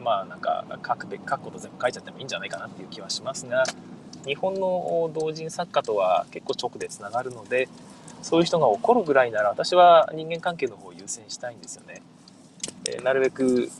[0.02, 3.64] まあなんか書くべき書くこと全部書いちゃってもいいんじゃないかなっていう気はしますが
[4.24, 7.68] 日本の同人作家とは結構直でつながるので
[8.22, 12.00] そういう人が怒るぐらいなら私は人間関係の方を優先したいんですよね。
[12.86, 13.70] えなるべく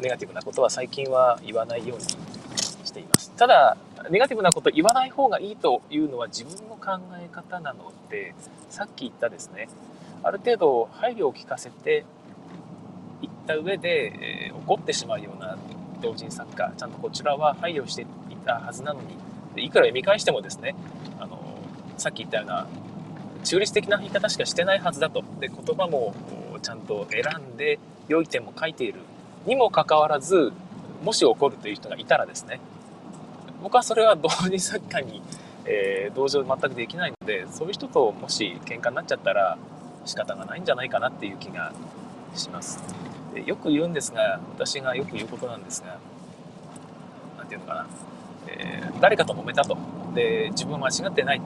[0.00, 3.30] ネガティブなことは最近は言わないようにしています。
[3.36, 3.76] ただ、
[4.10, 8.34] ネガティブなこと言わない方がいいというのは自分の考え方なので、
[8.70, 9.68] さっき言ったですね、
[10.22, 12.04] ある程度配慮を利かせて
[13.22, 15.56] いった上で、えー、怒ってしまうような
[16.02, 18.06] 同人作家、ちゃんとこちらは配慮してい
[18.44, 19.00] たはずなの
[19.56, 20.74] に、いくら読み返してもですね、
[21.18, 21.38] あの
[21.98, 22.66] さっき言ったような
[23.44, 25.22] 中立的な言い方しかしてないはずだと。
[25.40, 26.14] で、言葉も
[26.62, 27.22] ちゃんと選
[27.52, 29.00] んで、良い点も書いている
[29.46, 30.52] にもかかわらず、
[31.04, 32.60] もし怒るという人がいたらですね、
[33.62, 35.22] 僕はそれは同時作家に、
[35.66, 39.58] えー、同情全くできないのでそういう人ともし喧嘩になっちゃったら
[40.04, 41.72] 仕方がないんじゃないかなっていう気が
[42.34, 42.82] します。
[43.34, 45.98] でよく言うんですが私がよく言うことなんですが
[47.38, 47.86] 何て言うのかな、
[48.48, 49.76] えー、誰かと揉めたと。
[50.14, 51.40] で自分は間違ってない、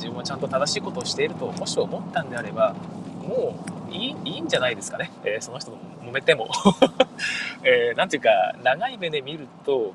[0.00, 2.74] 自分はちゃんと正しいことをしているともし思ったんであれば
[3.22, 3.54] も
[3.88, 6.48] ういいいいんじゃないですかね、えー、その人と揉めても、
[7.62, 8.30] えー、なんていうか
[8.62, 9.92] 長い目で見ると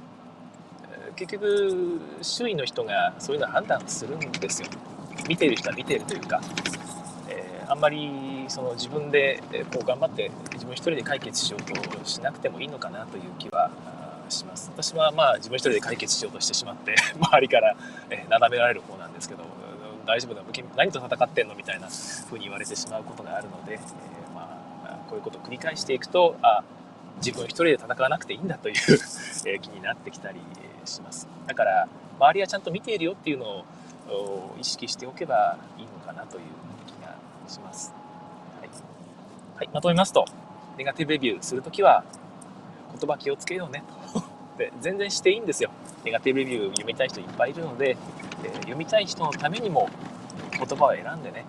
[1.16, 4.68] 結局周囲の人がそういうの判断するんですよ。
[5.28, 6.42] 見ている人は見ているというか、
[7.30, 9.42] えー、あんまりその自分で
[9.74, 13.72] こう頑張って自分一人で解決しようとしなくてもいいのかなという気は
[14.30, 14.70] します。
[14.74, 17.76] 私はまあ自分一人で解決しようとしてしまって 周りから、
[18.10, 19.44] えなだめられる方なんですけど
[20.06, 20.44] 大丈夫だ
[20.76, 21.88] 何と戦ってんのみたいな
[22.26, 23.80] 風に言われてしまうことがあるので、えー、
[24.34, 26.64] まあこういうことを繰り返していくとあ
[27.18, 28.76] 自分一人で戦わなくていいんだという
[29.48, 30.40] え気になってきたり
[30.86, 31.28] します。
[31.48, 31.88] だから
[32.20, 36.44] 周りはちゃんと見ているよっていうのを意識しておけばいいのかなという
[36.88, 37.16] 気が
[37.48, 37.94] します、
[38.60, 38.70] はい、
[39.58, 40.26] はい、まとめますと
[40.78, 42.04] ネガティブレビューするときは
[42.98, 44.35] 言葉気をつけようねと。
[44.58, 45.70] で全然していいんですよ。
[46.04, 47.98] ネガティブレビュー読みたい人いっぱいいるので、
[48.44, 49.90] えー、読みたい人のためにも
[50.52, 51.46] 言葉を選んでね、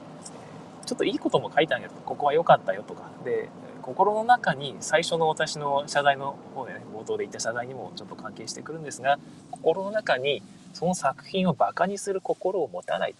[0.84, 3.10] ちょっといいことも書いてあげるとここは良かったよとか。
[3.24, 3.48] で
[3.82, 9.20] 心の中に最初の私の謝罪の方でね冒頭で言った謝罪にもちょっと関係してくるんですが
[9.52, 10.42] 心の中に
[10.74, 13.14] その作品をバカにする心を持たない。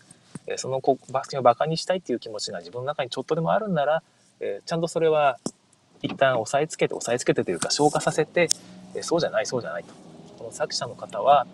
[0.56, 4.02] その作品をバカにしたいっていう気持ちが自分の中にちょっとでもあるんなら、
[4.38, 5.38] えちゃんとそれは
[6.02, 8.48] 一旦押さえつけて押さえつけてというか消化させて、
[8.96, 9.94] えそうじゃないそうじゃないと。
[10.38, 11.46] この作者の方は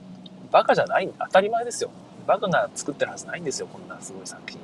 [0.50, 1.90] バカじゃない当たり前ですよ。
[2.26, 4.60] バカが作ってるはずないんですよこんなすごい作品。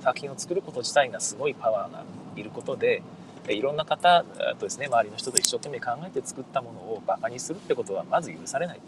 [0.00, 2.02] 作品を作ること自体がすごいパワーが
[2.34, 3.02] いることで
[3.48, 4.24] いろんな方
[4.58, 8.80] とですね周りの人と一生懸命考えて作ったものをバカにするってことはまず許されない。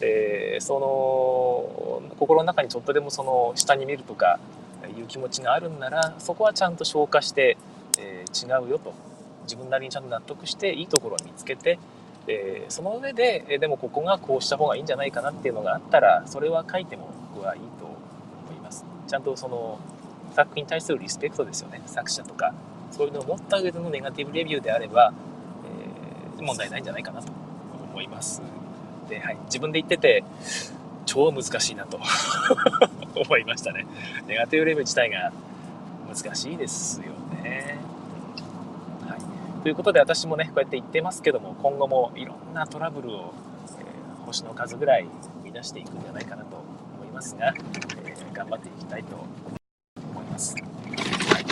[0.00, 4.40] でその心の中にちょっとでもその下に見るとか
[4.96, 7.56] いう気持ちがあるんならそこはちゃんと消化して、
[7.98, 8.92] えー、違うよと。
[9.44, 11.78] 自分なりにちゃんと納得していいところを見つけて
[12.26, 17.96] でその上ででもここがこうした方がいいんじゃないかなっていうのがあったらそれは書いても僕はいいと思
[18.56, 18.84] います。
[19.08, 19.78] ちゃんとその
[20.34, 21.82] 作品に対するリスペクトですよね。
[21.86, 22.54] 作者とか。
[22.90, 25.14] そういうのを持った上でのネガティブレビューであれば、
[26.36, 27.32] えー、問題ないんじゃないかなと
[27.90, 28.42] 思います。
[29.08, 30.24] で、はい、自分で言ってて
[31.06, 31.98] 超難しいなと
[33.16, 33.86] 思いましたね。
[34.26, 35.32] ネガティブレビュー自体が
[36.06, 37.06] 難しいですよ
[37.42, 37.78] ね。
[39.62, 43.32] ということで私もねこうやって言ってますけども今後もいろんなトラブルを、
[43.78, 45.06] えー、星の数ぐらい
[45.40, 46.56] 生み出していくんじゃないかなと
[46.96, 47.54] 思いますが、
[48.04, 49.14] えー、頑張っていきたいと
[49.96, 50.56] 思います。
[50.56, 50.60] は
[51.38, 51.44] い、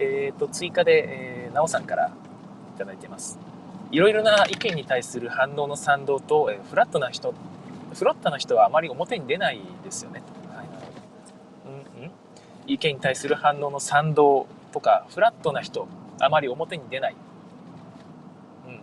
[0.00, 2.12] えーと、追加で、えー、なおさんから
[2.76, 3.38] 頂いてます。
[3.90, 7.32] いろいろな意見に対する反応の賛同と、えー、フラットな人
[7.94, 10.22] フラットな人はあまり表に出ないですよね。
[10.54, 10.66] はい、
[11.96, 12.10] うんうん、
[12.66, 15.88] 意見に対する反応の賛同とかフラットな人
[16.20, 17.16] あまり表に出ない。
[18.66, 18.80] うん。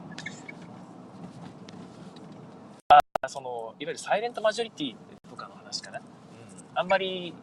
[2.89, 4.95] あその、いわゆるサイレントマジョリティ
[5.29, 5.99] とかの話かな。
[5.99, 6.03] うん。
[6.75, 7.33] あんまり、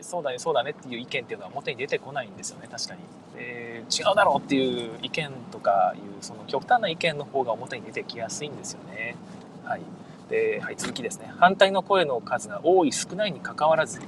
[0.00, 3.00] そうだね、そうだねっていう意見っていうのは表に出てこないんですよね、確かに。
[3.36, 9.16] で違うだろうっていう意見とかいう、その極端な意見の方が表に出てきやすいんですよね。
[9.64, 9.82] はい。
[10.28, 11.32] で、はい、続きですね。
[11.38, 14.00] 反対の声の数が多い少ないにかかわらず、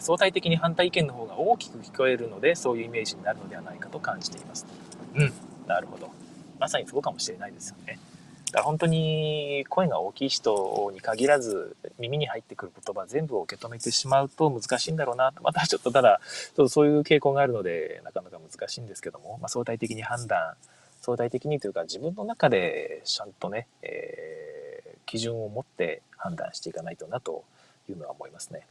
[0.00, 4.66] 相対的に反対意見の方が大きく聞こえるのでそういうイメージになるのではないかと感じています。
[5.14, 5.32] うん
[5.66, 6.10] なるほど
[6.58, 7.98] まさにそうかもしれないですよね。
[8.46, 16.20] だから本当に声が大きい人に限らず耳に入ってくる言葉全部を受け止めてしまうと難しいんだろうなまたちょっとただ
[16.56, 20.54] ちょっとそういう傾向があるのでなかなか難しいんですけども、まあ、相対的に判断
[21.00, 27.44] 相対的にというか自分の中でちゃんとね、えー、基準を持って判断していかないとなと
[27.88, 28.66] いうのは思いますね。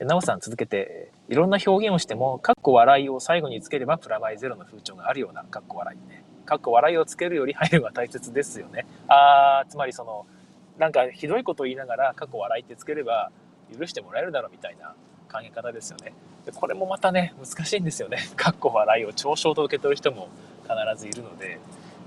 [0.00, 6.24] なおさん続けて、いろんな表現をしても、かっこ笑いを最後につければプラマイゼロの風潮があるような、かっこ笑いね。
[6.44, 8.86] かっこ笑いをつけるより配慮が大切ですよね。
[9.08, 10.26] あー、つまりその、
[10.78, 13.30] なんかひどいことを言いながら、かっこ笑いってつければ
[13.76, 14.94] 許してもらえるだろうみたいな
[15.32, 16.12] 考え方ですよね。
[16.44, 18.18] でこれもまたね、難しいんですよね。
[18.36, 20.28] かっこ笑いを嘲笑と受け取る人も
[20.62, 21.58] 必ずいるので、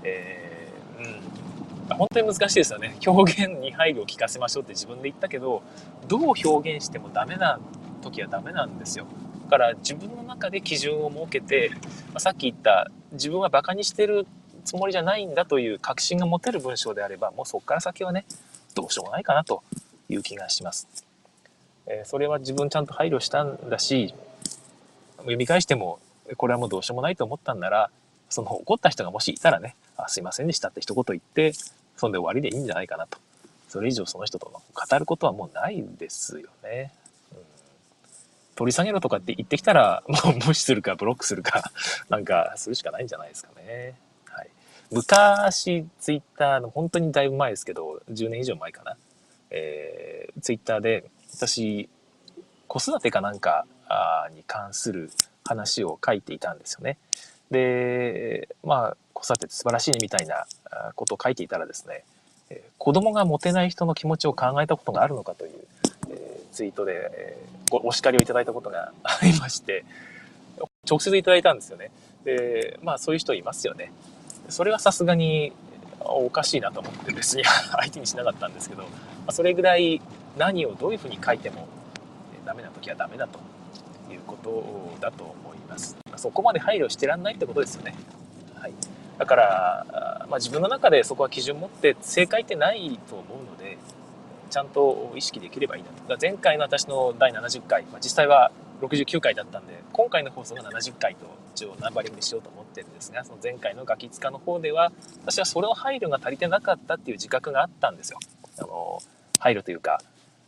[0.04, 1.57] えー、うん。
[1.96, 2.96] 本当に難しいですよね。
[3.06, 5.62] 表現に配慮を聞かせましょうって自分で言ったけど
[6.06, 7.58] どう表現してもダメな
[8.02, 9.06] 時はダメなんですよ。
[9.44, 11.70] だから自分の中で基準を設けて、
[12.08, 14.26] まあ、さっき言った自分はバカにしてる
[14.64, 18.26] つもりじゃないんだという確信が持てる文章であればもうそこから先はね
[18.74, 19.62] どうしようもないかなと
[20.10, 20.86] いう気がします、
[21.86, 24.14] えー、それは自分ちゃんと配慮したんだし
[25.18, 25.98] 読み返しても
[26.36, 27.90] これはもうどうしようもないと思ったんなら
[28.28, 31.52] その怒った人がもしいたらねあすいませんでしたって一言言って
[31.98, 33.18] そんで終わりでいいんじゃないかなと。
[33.68, 36.92] それ以上その人と語ることはもうないんですよね。
[37.32, 37.38] うん、
[38.54, 41.70] 取り下げろとかって言ってきたら、 もう無視するかブロックするか、
[42.08, 43.98] なんかするしかないんじゃないですかね。
[44.26, 44.48] はい、
[44.90, 48.96] 昔、ツイッターの本当にだいぶ前ですけど、10年以上前かな。
[49.50, 51.90] えー、ツイッターで私、
[52.68, 53.66] 子育てかなんか
[54.34, 55.10] に関する
[55.44, 56.98] 話を書いていたんですよね。
[57.50, 60.46] で、まあ、子育てって素晴らしいねみたいな
[60.94, 62.04] ことを書いていたらですね、
[62.50, 65.52] え子供が持てない人の気持ちを考えたことがあるのかという、
[66.10, 67.38] えツイートで、え
[67.70, 69.84] ごお叱りをいただいたことが ありまして、
[70.88, 71.90] 直接いただいたんですよね。
[72.24, 73.92] で、まあそういう人いますよね。
[74.48, 75.52] それはさすがに、
[76.00, 78.84] おかしいなと思って別に 相手にしなかったんですけど、
[79.26, 80.00] まそれぐらい
[80.36, 81.66] 何をどういうふうに書いても
[82.46, 83.40] ダメな時はダメだと
[84.10, 85.96] いうことだと思います。
[86.16, 87.94] そこまで配慮してらんないってことですよね。
[89.18, 93.78] だから、まあ、自分の中でそこは基準持って正解ってないと思うので
[94.50, 96.16] ちゃんと意識できればいいなと。
[96.20, 98.50] 前回の私の第70回、まあ、実際は
[98.80, 108.18] 69回だったんで今回の放送が70回と一応ナンバリングにしようと思ってるんですがその前回のガキ使の方では私はそれの配慮が足りてなかったっていう自覚があったんですよ。
[108.58, 109.00] あの
[109.40, 110.00] 配慮というか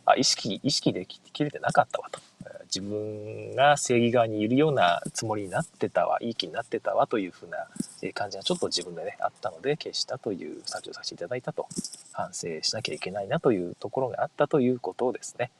[0.05, 2.19] あ意識意識できれてなかったわと
[2.65, 7.67] 自分が正義側にいるようなつもりになってたわいい気になってたわというふうな
[8.13, 11.67] 感じがちょっと自分でねあったので消したという作をさせていただいたと
[12.13, 15.51] 反省しなきゃいけないなというところがあったということをですね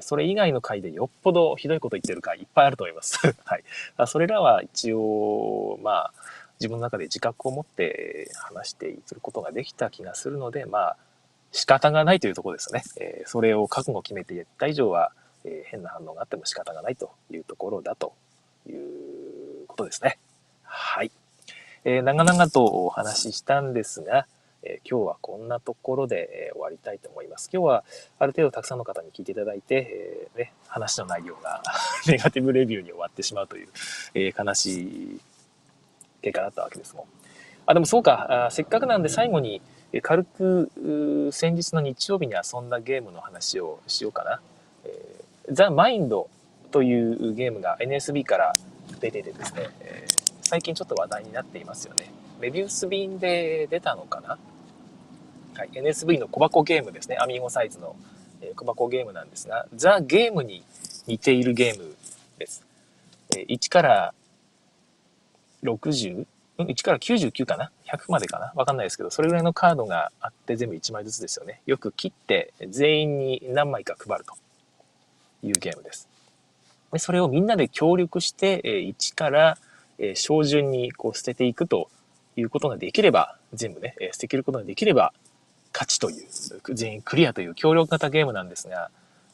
[0.00, 3.18] それ以外の回でよっぽどひどいこと言ってる回いっぱいあると思います。
[3.44, 3.64] はい。
[4.06, 6.12] それらは一応、まあ、
[6.60, 10.96] 自分の中で自覚を持って話していくことができた気がするので、まあ、
[11.52, 12.82] 仕方がないというところですね。
[13.00, 15.12] えー、それを覚悟を決めて言った以上は、
[15.44, 18.14] え、変な反応があっても仕方がないというところだと
[18.68, 20.18] いうことですね。
[20.62, 21.10] はい。
[21.84, 24.26] えー、長々とお話ししたんですが、
[24.62, 27.48] え今日はこんなところで、え終わりたいと思います。
[27.52, 27.84] 今日は
[28.18, 31.62] ある程度たくさんの方に聞いていただいて、えね、話の内容が
[32.06, 33.68] ネガティブレビューに終わってしまうという、
[34.14, 35.20] え悲しい
[36.20, 37.06] 結果だったわけですもん。
[37.66, 44.40] あ、でもそうか、あせっかくなんで最後に、え軽く先日の日曜日に遊んだゲームの話をしようかな。
[44.84, 46.28] え、ザ・マインド
[46.70, 48.54] というゲームが NSB から
[49.00, 52.10] 出ててですね、えー、最近ちょっと話題になっていますよね。
[52.40, 54.38] メビウス便で出たのかな？
[55.56, 57.16] はい、NSV の小箱ゲームですね。
[57.20, 57.96] アミーゴサイズの、
[58.56, 60.62] 小箱ゲームなんですが、ザ・ゲームに
[61.06, 61.96] 似ているゲーム
[62.38, 62.64] です。
[63.30, 64.14] 1から
[65.62, 66.26] 60ん
[66.58, 68.52] 1から99かな ?100 までかな？
[68.54, 71.60] わかんないですけど、それぐらいのカードがあって全部1枚ずつですよね。
[71.66, 74.34] よく切って全員に何枚か配ると
[75.42, 76.08] いうゲームです。
[76.92, 79.58] でそれをみんなで協力して、え1から
[80.00, 81.88] え小順にこう捨てていくと
[82.36, 85.12] いうことができれば、全部ね、え捨てきることができれば、
[85.72, 86.26] 勝ちという、
[86.74, 88.90] 全員クリアという協力型ゲームなんですが、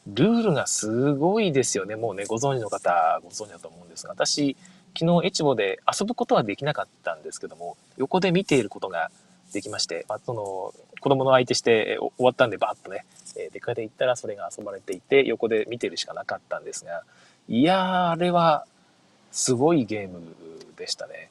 [0.07, 1.95] ルールがすごいですよね。
[1.95, 4.55] もうね、ご存知の方、ご存知だと思うんですが、私、
[4.97, 9.09] 昨日エチボで遊ぶことはできなかったんですけども、横で見ていることが
[9.53, 13.05] できまして、まあ、その、子供の相手して終わったんでバッとね、
[13.37, 17.03] え出かけて行ったらそれが遊ばれていて、横で見てるしかなかったんですが、
[17.47, 18.65] いやー、あれは、
[19.31, 20.21] すごいゲーム
[20.77, 21.29] でしたね。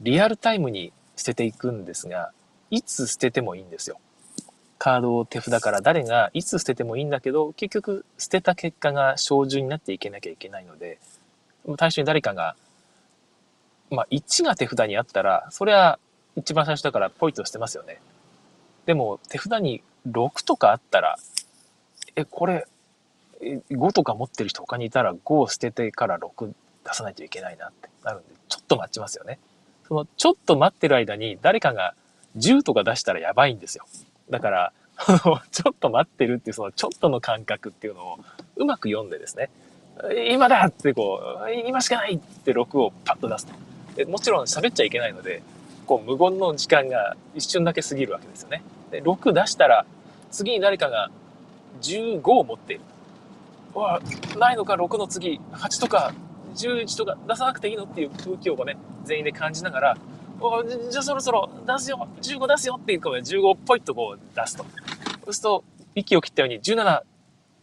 [0.00, 2.32] リアルタイムに捨てていくんですが、
[2.70, 3.98] いつ捨ててもいいんですよ。
[4.78, 10.98] カードを手札から誰がいつ捨ててもいいんだけど、結局捨てた結果が小順になっていけなきゃいけないので、
[11.78, 12.54] 最初に誰かが、
[13.90, 15.98] まあ1が手札にあったら、それは
[16.38, 18.00] 一番最初だからポイと捨てますよね。
[18.86, 21.18] でも手札に6とかあったら、
[22.16, 22.66] え、これ、
[23.40, 26.52] 5とか持ってる人他にいたら5を捨ててから6
[26.84, 29.38] 出さないといけないなってなるんで、ちょっと待ちますよね。
[29.86, 31.94] そのちょっと待ってる間に誰かが
[32.36, 33.84] 10とか出したらやばいんですよ。
[34.30, 34.72] だから、
[35.50, 38.18] ちょっと待ってるっていうそのちょっとの感覚っていうのを
[38.56, 39.50] うまく読んでですね、
[40.30, 44.08] 今だってこう、今しかないって6をパッと出すと。
[44.08, 45.42] もちろん喋っちゃいけないので、
[45.88, 48.62] こう無言の時間が一瞬だけ過ぎるわけですよね。
[48.90, 49.86] で6出したら、
[50.30, 51.10] 次に誰かが
[51.80, 52.82] 15を持っている。
[53.74, 54.00] うわ
[54.38, 56.12] ないのか6の次、8とか
[56.54, 59.98] 11とか出さなくていいのっていう空気をね、全員で感じながら、
[60.40, 64.64] おじゃあそろそろ出すよ !15 出すよっていうこう15をポイッとこう出すと。
[65.24, 67.00] そうすると、息を切ったように17、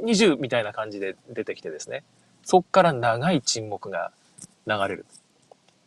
[0.01, 2.03] 20みたいな感じで出てきてですね。
[2.43, 4.11] そっから長い沈黙が
[4.65, 5.05] 流れる。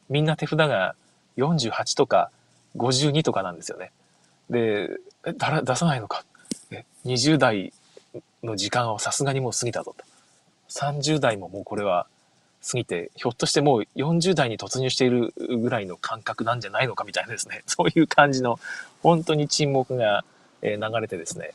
[0.09, 0.95] みんな手札が
[1.39, 2.31] 48とか
[2.77, 3.91] 52とかなんですよね。
[4.51, 4.91] で、
[5.25, 6.25] え、出さないのか。
[7.05, 7.73] 20代
[8.43, 10.05] の時間をさすがにもう過ぎたぞと。
[10.69, 12.07] 30代ももうこれは
[12.67, 18.59] 過ぎて、ひょっとしてもう40代に突入しているぐらいの感覚なんじゃないのかみたいなですね、 そういう感じの、
[19.03, 20.25] 本当に沈黙が
[20.63, 21.53] 流れてですね、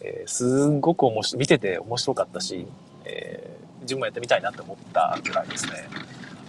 [0.00, 2.66] えー、すんごく面白、見てて面白かったし、
[3.04, 5.88] えー、自分もやってみたいなって思ったぐらいですね。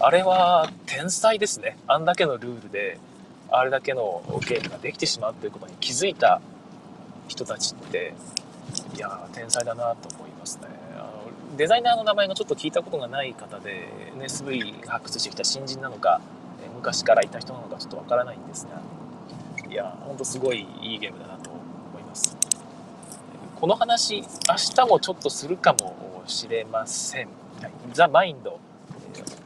[0.06, 1.78] あれは天才ですね。
[1.88, 2.99] あんだけのルールで、
[3.49, 6.41] あれだけのゲームができてしまうということに気づいた
[7.30, 8.14] 人たちって、
[8.97, 10.68] いやー、天才だなと思いますね。
[11.56, 13.88] デザイナーの名前がちょっと聞いたことがない方で
[14.18, 16.20] NSV 発掘してきた新人なのか
[16.76, 18.82] 昔からいた人なのかちょっとわからないんですが
[19.70, 22.36] いやほんとすごいいいゲームだなと思います
[23.56, 24.26] この話明
[24.76, 27.28] 日もちょっとするかもしれません、
[27.91, 28.60] ザ・マインド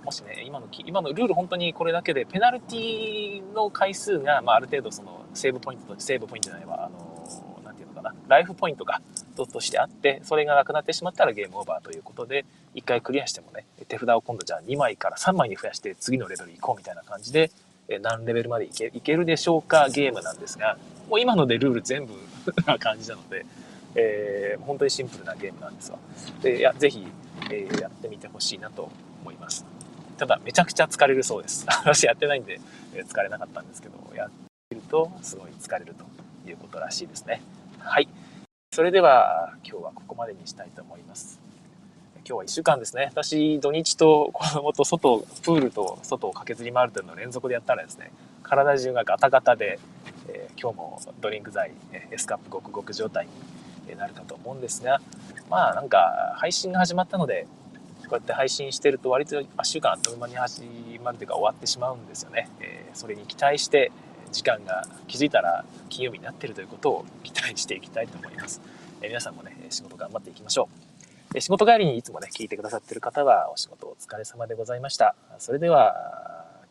[0.04, 9.02] もしね、今の、今のルール本当にこれだけで、ペナルティの回数が、まあ、ある程度その、セーブポイントと、セーブポイントじゃないわ、あの、なんていうのかな、ライフポイントが、
[9.36, 12.46] としてあって、それがなくなってしまったらゲームオーバーということで、
[12.76, 17.52] 1回クリアしてもね、手札を今度じゃあ2枚から3枚に増やして次のレベル行こうみたいな感じで、
[18.02, 20.78] 何レベルまでいけいけるでしょうかゲームなんですが、
[21.10, 22.14] もう今のでルール全部
[22.66, 23.46] な感じなので、
[23.96, 25.98] えー、本当にシンプルなゲームなんですわ。
[26.42, 27.08] で、いや、ぜひ、
[27.50, 28.90] えー、やってみてほしいなと
[29.22, 29.66] 思います。
[30.18, 31.66] ただ、めちゃくちゃ疲れるそうです。
[31.70, 32.60] 私やってないんで、
[32.96, 34.30] え疲れなかったんですけど、やっ
[34.70, 36.06] てるとすごい疲れると
[36.50, 37.42] いうことらしいですね。
[37.80, 38.10] はい。
[38.72, 41.40] それでは、今日はここまでにしたいと思います。
[42.28, 43.08] 今日は1週間ですね。
[43.12, 48.12] 私、土日と子供と外、プールと外を駆けずり回るというのを連続でやったらですね、
[48.44, 49.80] 体中がガタガタで、
[50.28, 51.72] えー、今日もドリンク剤、
[52.12, 53.28] エスカップごくごく状態
[53.88, 55.00] になるかと思うんですが、
[55.50, 57.48] まあなんか配信が始まったので、
[58.08, 60.62] こうやって配信してると割と1週間あっという間に始
[61.04, 62.50] まるというか終わってしまうんですよね。
[62.62, 63.92] えー、それに期待して
[64.32, 68.62] 時間が気づいたら金曜日になっているということを期待していきたいと思います。
[69.02, 70.88] えー、皆さんもね、仕事頑張っていきましょう。
[71.36, 75.16] え仕事帰りにいつもね、聞いてくださってる方は、お仕事お疲れ様でございました。
[75.40, 75.94] それでは、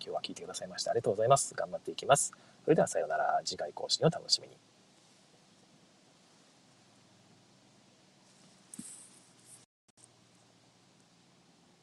[0.01, 0.93] 今日は聞いてくださいました。
[0.93, 1.55] ありがとうございます。
[1.55, 2.33] 頑張っていきます。
[2.65, 3.41] それではさようなら。
[3.45, 4.66] 次回更新を楽しみに。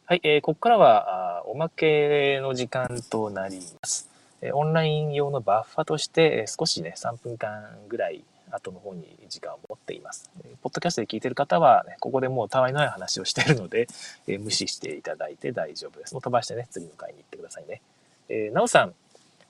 [0.06, 4.10] はい、えー、ここからはあおまけの時間となります。
[4.42, 10.30] えオンライン用のバッファとして、少しね、3分間ぐらい後の方に時間を持っています。
[10.62, 13.88] ポッドキャストで聞いてる方は、ね、ここでもうたわいのない話をしているので、
[14.28, 16.14] え無視していただいて大丈夫です。
[16.14, 17.82] もう飛ばしてね、次の回に行ってくださいね。
[18.28, 18.94] えー、なおさん、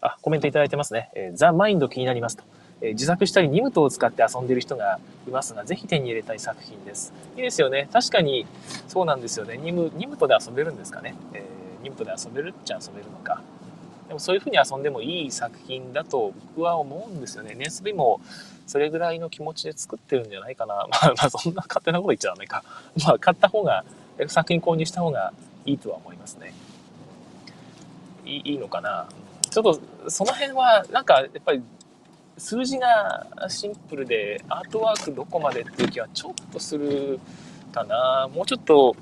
[0.01, 1.09] あ、コメントいただいてますね。
[1.15, 2.43] えー、ザ・マインド気になりますと。
[2.83, 7.13] え、自作したりニムトを使って遊んでる人がいますが、ぜひ手に入れたい作品です。
[7.37, 7.87] いいですよね。
[7.93, 8.45] 確かに、
[8.89, 9.57] そうなんですよね。
[9.57, 11.15] ニム、ニムトで遊べるんですかね。
[11.33, 13.41] えー、ニムトで遊べるっちゃ遊べるのか。
[14.09, 17.55] でもそういう風に遊んでもいい作品だと僕は思うんですよね。
[17.57, 18.19] NSB も
[18.67, 20.75] それぐらいの気持ちで作ってるんじゃないかな。
[20.91, 22.63] まあ、まあ、そんな勝手なこと言っちゃダメか。
[23.05, 23.83] まあ、買った方が、
[24.27, 25.33] 作品購入した方が
[25.65, 26.53] いいとは思いますね。
[28.25, 29.07] いいいのかな。
[29.49, 31.61] ちょっと、その辺は、なんか、やっぱり、
[32.37, 37.19] 数字がシンプルで、アートワークどこまでっていう気はちょっとする
[37.71, 38.29] かな。
[38.33, 38.95] もうちょっと、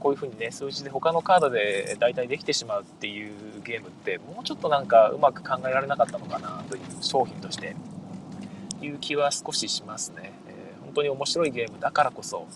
[0.00, 7.76] こういう風にね、数字で他のカードで大体できてしまうっていうゲームって、もうちょっとなんかうまく考えられなかったのかなという商品として
[8.80, 10.32] いう気は少ししますね。
[10.48, 12.46] えー、本当に面白いゲームだからこそ、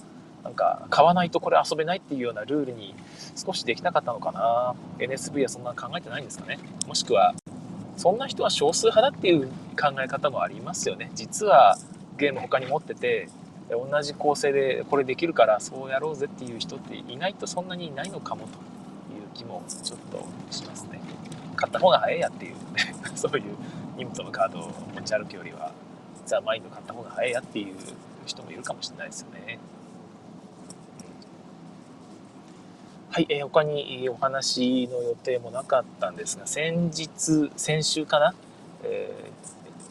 [0.43, 2.95] なんか買わないとこれ遊べないっていうようなルールに
[3.37, 4.75] 少しできなかったのかな。
[4.99, 6.59] NSV はそんな考えてないんですかね。
[6.87, 7.35] もしくは、
[7.99, 11.11] そんな人は少数派だっていう考え方もありますよね。
[11.15, 11.77] 実は
[12.17, 13.29] ゲーム他に持ってて、
[13.69, 18.49] 同じ構成でこれできるからそうやろうぜっていう人って意外とそんなにいないのかもと
[19.13, 21.01] いう気もちょっとしますね。
[21.57, 23.45] 買った方が早いやっていう、ね、 そういう
[23.99, 25.73] インプトのカードを持ち歩くよりは
[26.25, 27.75] ザ・マインド買った方が早いやっていう
[28.25, 29.59] 人もいるかもしれないですよね。
[33.19, 38.33] はい、えー、他にお話の予定もなかったんですが、先日、先週かな、
[38.85, 39.13] え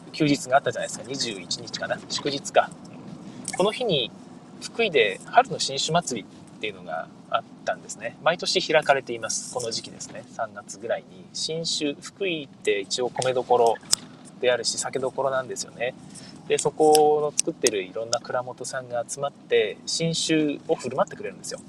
[0.06, 2.70] ー、休日があったじゃないですか、21日かな、祝日か。
[3.58, 4.10] この日に
[4.62, 8.16] 福井で春の新酒祭りっていうのがあったんですね。
[8.22, 9.52] 毎年開かれています。
[9.52, 10.24] この時期ですね。
[10.34, 11.26] 3月ぐらいに。
[11.34, 13.74] 新酒、福井って一応米どころ
[14.40, 15.92] であるし、酒どころなんですよね。
[16.48, 21.60] でそこの作ってるいろんな蔵元さんが集まって新酒を振る舞ってくれるんですよ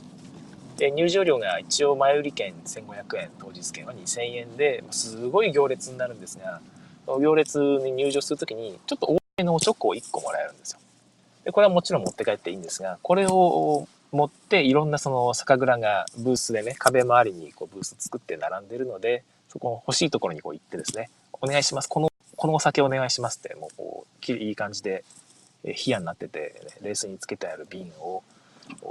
[0.79, 6.61] で入場料が一応前売り券1500円当日券は2000円ですごい行列になるんですが
[7.05, 10.79] 行列に入場する時にちょっと多めのチョコを1個もらえるんですよ。
[11.43, 21.09] でこれはもちろん持って帰っていいんですがこれを持っていろんなその酒蔵がブースでね壁周りにこうブース作って並んでるのでそこの欲しいところにこう行ってですね
[21.41, 22.09] お願いしますこの
[22.39, 25.03] このお酒お願いしますって、もうこう、いい感じで、
[25.65, 28.23] 冷やになってて、ね、レースにつけてある瓶を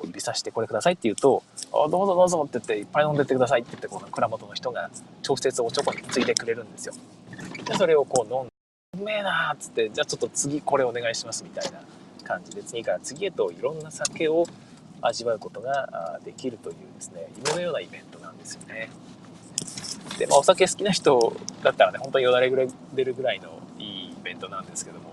[0.05, 4.91] 指さしてこれくださいって言うと、あどうぞどうぞって言って、いっぱい飲んでってくださいって言って、この蔵元の人が
[5.27, 6.95] 直接おちょこについてくれるんですよ。
[7.65, 8.51] で、それをこう飲んで、
[9.01, 11.81] うめえなーっつって、じゃあちょっと次これお願いしますみたいな
[12.25, 14.47] 感じで、次から次へといろんな酒を
[15.01, 18.91] 味わうことができるというですね、夢のようなイベントなんですよね。
[20.19, 25.11] で、まあ、お酒好きな人だったらね、本当によだれぐらい出るぐらいのいいイベントなんですけども、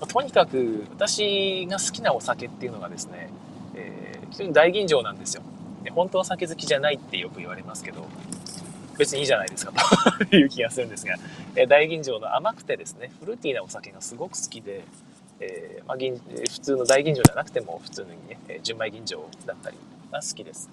[0.00, 3.30] まあ、とにかく私が好きなお酒っていうのがですね、
[3.74, 5.42] えー、非常に大吟醸なんですよ。
[5.84, 8.06] で本当は酒好きじゃないってよく言われますけど、
[8.98, 11.16] 別にいいじゃないですかと いう気がするんですが、
[11.56, 14.84] えー、大吟醸の甘くてですね、フルーティーなお酒がすごく好きで、
[15.40, 19.76] えーまあ、普通の大吟醸じゃなくても普通のね、純米吟醸だったり
[20.10, 20.68] が好きです。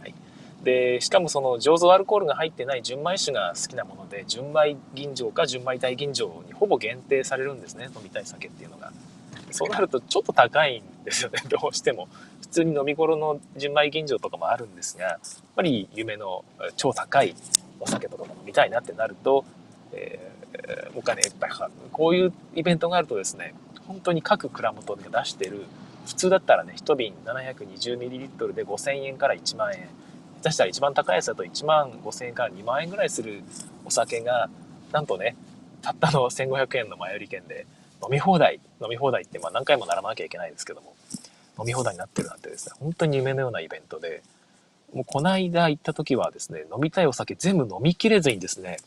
[0.00, 0.14] はい、
[0.62, 8.92] でしかもその醸造アルコールが入ってない純米酒が好きなもので純米吟醸か純米大吟醸にほぼ限定されるんですね飲みたい酒っていうのが
[9.54, 11.38] そうなるとちょっと高いんですよね。
[11.48, 12.08] どうしても
[12.40, 15.18] 普通に飲み頃の純米吟醸とかもあるんですがやっ
[15.54, 16.44] ぱり夢の
[16.76, 17.36] 超高い
[17.78, 19.44] お酒とかも飲みたいなってなると、
[19.92, 21.72] えー、お金いっぱいかかる。
[21.92, 23.54] こういうイベントがあるとですね
[23.86, 25.66] 本当に各蔵元で出してる
[26.04, 29.88] 普通だったらね1瓶 720ml で5000円から1万円
[30.42, 33.44] 下手したら一番高いやつだと1万5000円から2万円ぐらいする
[33.84, 34.50] お酒が
[34.90, 35.36] なんとね
[35.80, 37.66] たったの1500円の前売り券で
[38.04, 40.94] 飲み放題飲み放題ってまあ何回も並ばなきゃいけないですけども
[41.58, 44.22] 飲み放題になってるなんてですね本当に夢のようなイベントで
[44.92, 48.78] もうこの間行った時はですね飲みたいお酒全部飲みきれずにですね、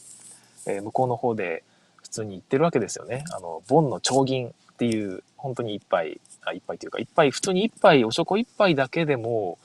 [0.66, 1.64] えー、向こうの方で
[1.98, 3.26] 普通に行ってるわけですよね。
[3.36, 9.58] あのボンの長銀っていう本当に一杯あ一杯というか一杯普通に一杯おちょこ一杯だけでも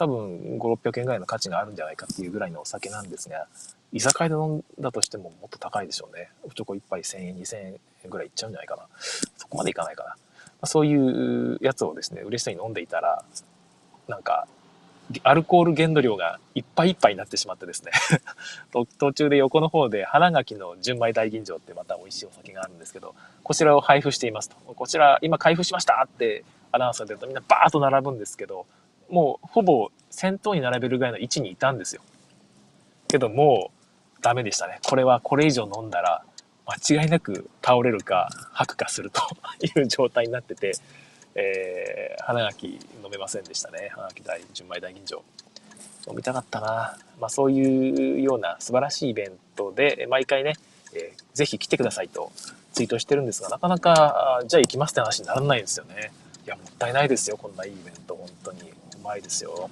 [0.00, 3.46] 多分5、600円ぐらいの価値があるんじゃないかっていうぐらいのお酒なんですが、
[3.92, 6.30] 居酒屋で飲んだとしてももっと高いでしょうね。
[6.42, 7.56] おちょこ1杯1000円、2000
[8.04, 8.86] 円ぐらいいっちゃうんじゃないかな。
[9.36, 10.08] そこまでいかないかな。
[10.08, 10.16] ま
[10.62, 13.22] あ、そういうやつをですね、嬉しそうに飲んでいたら、
[14.08, 14.46] なんか、
[15.22, 17.90] アルコール限度量がいっぱいいっぱいになってしまってですね
[18.98, 24.56] 途中で横の方で花垣の純米大吟醸ってまた美味しいお酒があるんですけど、こちらを配布していますと。
[24.56, 28.66] こちら今開封しましたってアナウンスが出るとみんなバーッと並ぶんですけど、
[29.10, 32.02] もうほぼ先頭に並べるぐらいの位置にいたんですよ。
[33.08, 33.70] けども
[34.18, 34.78] うダメでしたね。
[34.86, 36.22] これはこれ以上飲んだら
[36.66, 39.22] 間違いなく倒れるか吐くかすると
[39.80, 40.72] いう状態になってて、
[41.34, 43.88] えー、花垣飲めませんでしたね。
[43.92, 45.20] 花垣大純米大吟醸。
[46.08, 46.96] 飲みたかったな。
[47.18, 50.54] まあそういうような素晴らしいイベントで、毎回ね、
[50.94, 52.32] えー、ぜひ来てくださいと
[52.72, 56.12] ツイートしてるんですが、なかなか、じゃあ行きますって話にならないんですよね。
[56.46, 58.72] いや、もったいないですよ、こんないいイベント、本当に。
[59.00, 59.70] うまいですよ。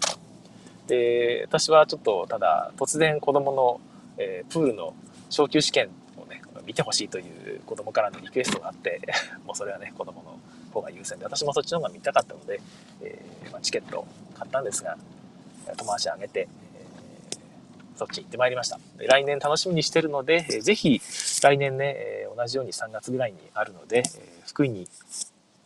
[0.87, 3.81] で、私はちょっと、ただ、突然子供の、
[4.17, 4.95] えー、プールの
[5.29, 9.01] 昇級試験をね、見てほしいという子供からのリクエストがあって、
[9.45, 10.39] もうそれはね、子供の
[10.73, 12.61] 方が優先で、私もそっちの方が見たかったので、
[13.03, 14.97] えー、まあ、チケットを買ったんですが、
[15.77, 16.49] 友達あげて、え、
[17.97, 18.81] そっち行ってまいりました。
[18.97, 21.01] 来年楽しみにしてるので、えー、ぜひ
[21.43, 24.03] 来年ね、え、同じように3月ぐらいにあるので、え、
[24.47, 24.89] 福井に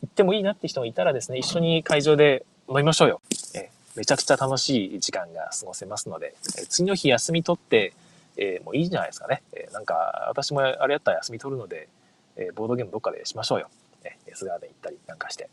[0.02, 3.20] 行ってもいいなって人がいたらですね、一緒に会場で飲みましょうよ。
[3.54, 7.92] えめちゃくちゃ楽しい時間が過ごせますので、え次の日休み取って、
[8.36, 9.42] えー、もういいじゃないですかね。
[9.52, 11.88] えー、なんか、私もあれやったら休み取るので、
[12.36, 13.68] えー、ボードゲームどっかでしましょうよ。
[14.04, 15.48] ね、S ガーデン行ったりなんかして。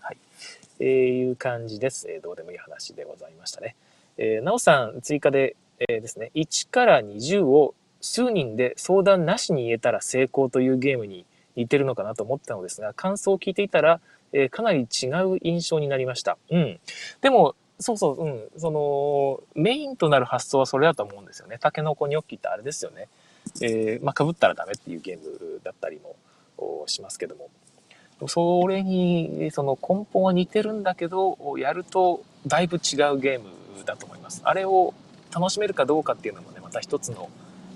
[0.00, 0.16] はい。
[0.78, 2.08] えー、いう感じです。
[2.08, 3.74] えー、どうでもいい話でございましたね。
[4.18, 14.00] えー、なおさん、追加で、えー、ですね、1から20を数人で相談なしに言えたら成功というゲームに似てるのかなと思ったのですが、感想を聞いていたら、
[14.32, 16.38] えー、かなり違う印象になりました。
[16.50, 16.80] うん。
[17.20, 18.48] でも、そうそう、うん。
[18.58, 21.58] その、メインとなる発想はそれだと思うんですよね。
[21.58, 23.08] タケノコニョッキってあれですよね。
[23.62, 26.16] えー、まあ、被ったらダメっていうゲームだったりも
[26.86, 27.48] しますけども。
[28.28, 32.78] それに、その根本は似てるんだけど、やるとだいぶ違
[33.12, 33.48] うゲーム
[33.84, 34.42] だと思います。
[34.44, 34.92] あれを
[35.34, 37.30] 楽しめるかどうかっていうのもね、また一つの、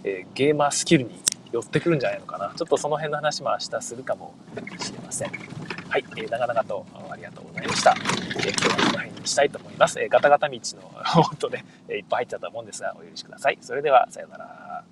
[0.04, 1.18] えー、ゲーマースキルに
[1.50, 2.52] 寄ってくるんじゃないのかな。
[2.54, 4.34] ちょっとその辺の話も明日するかも
[4.78, 5.30] しれません。
[5.94, 7.94] はい、えー、長々とありがとうございました。
[7.96, 10.00] えー、今日はこの辺にしたいと思います。
[10.00, 10.58] えー、ガタガタ道
[11.14, 13.58] の音で、え、いっぱい入っちゃったもんですが、お許しください。
[13.60, 14.84] それでは、さようなら。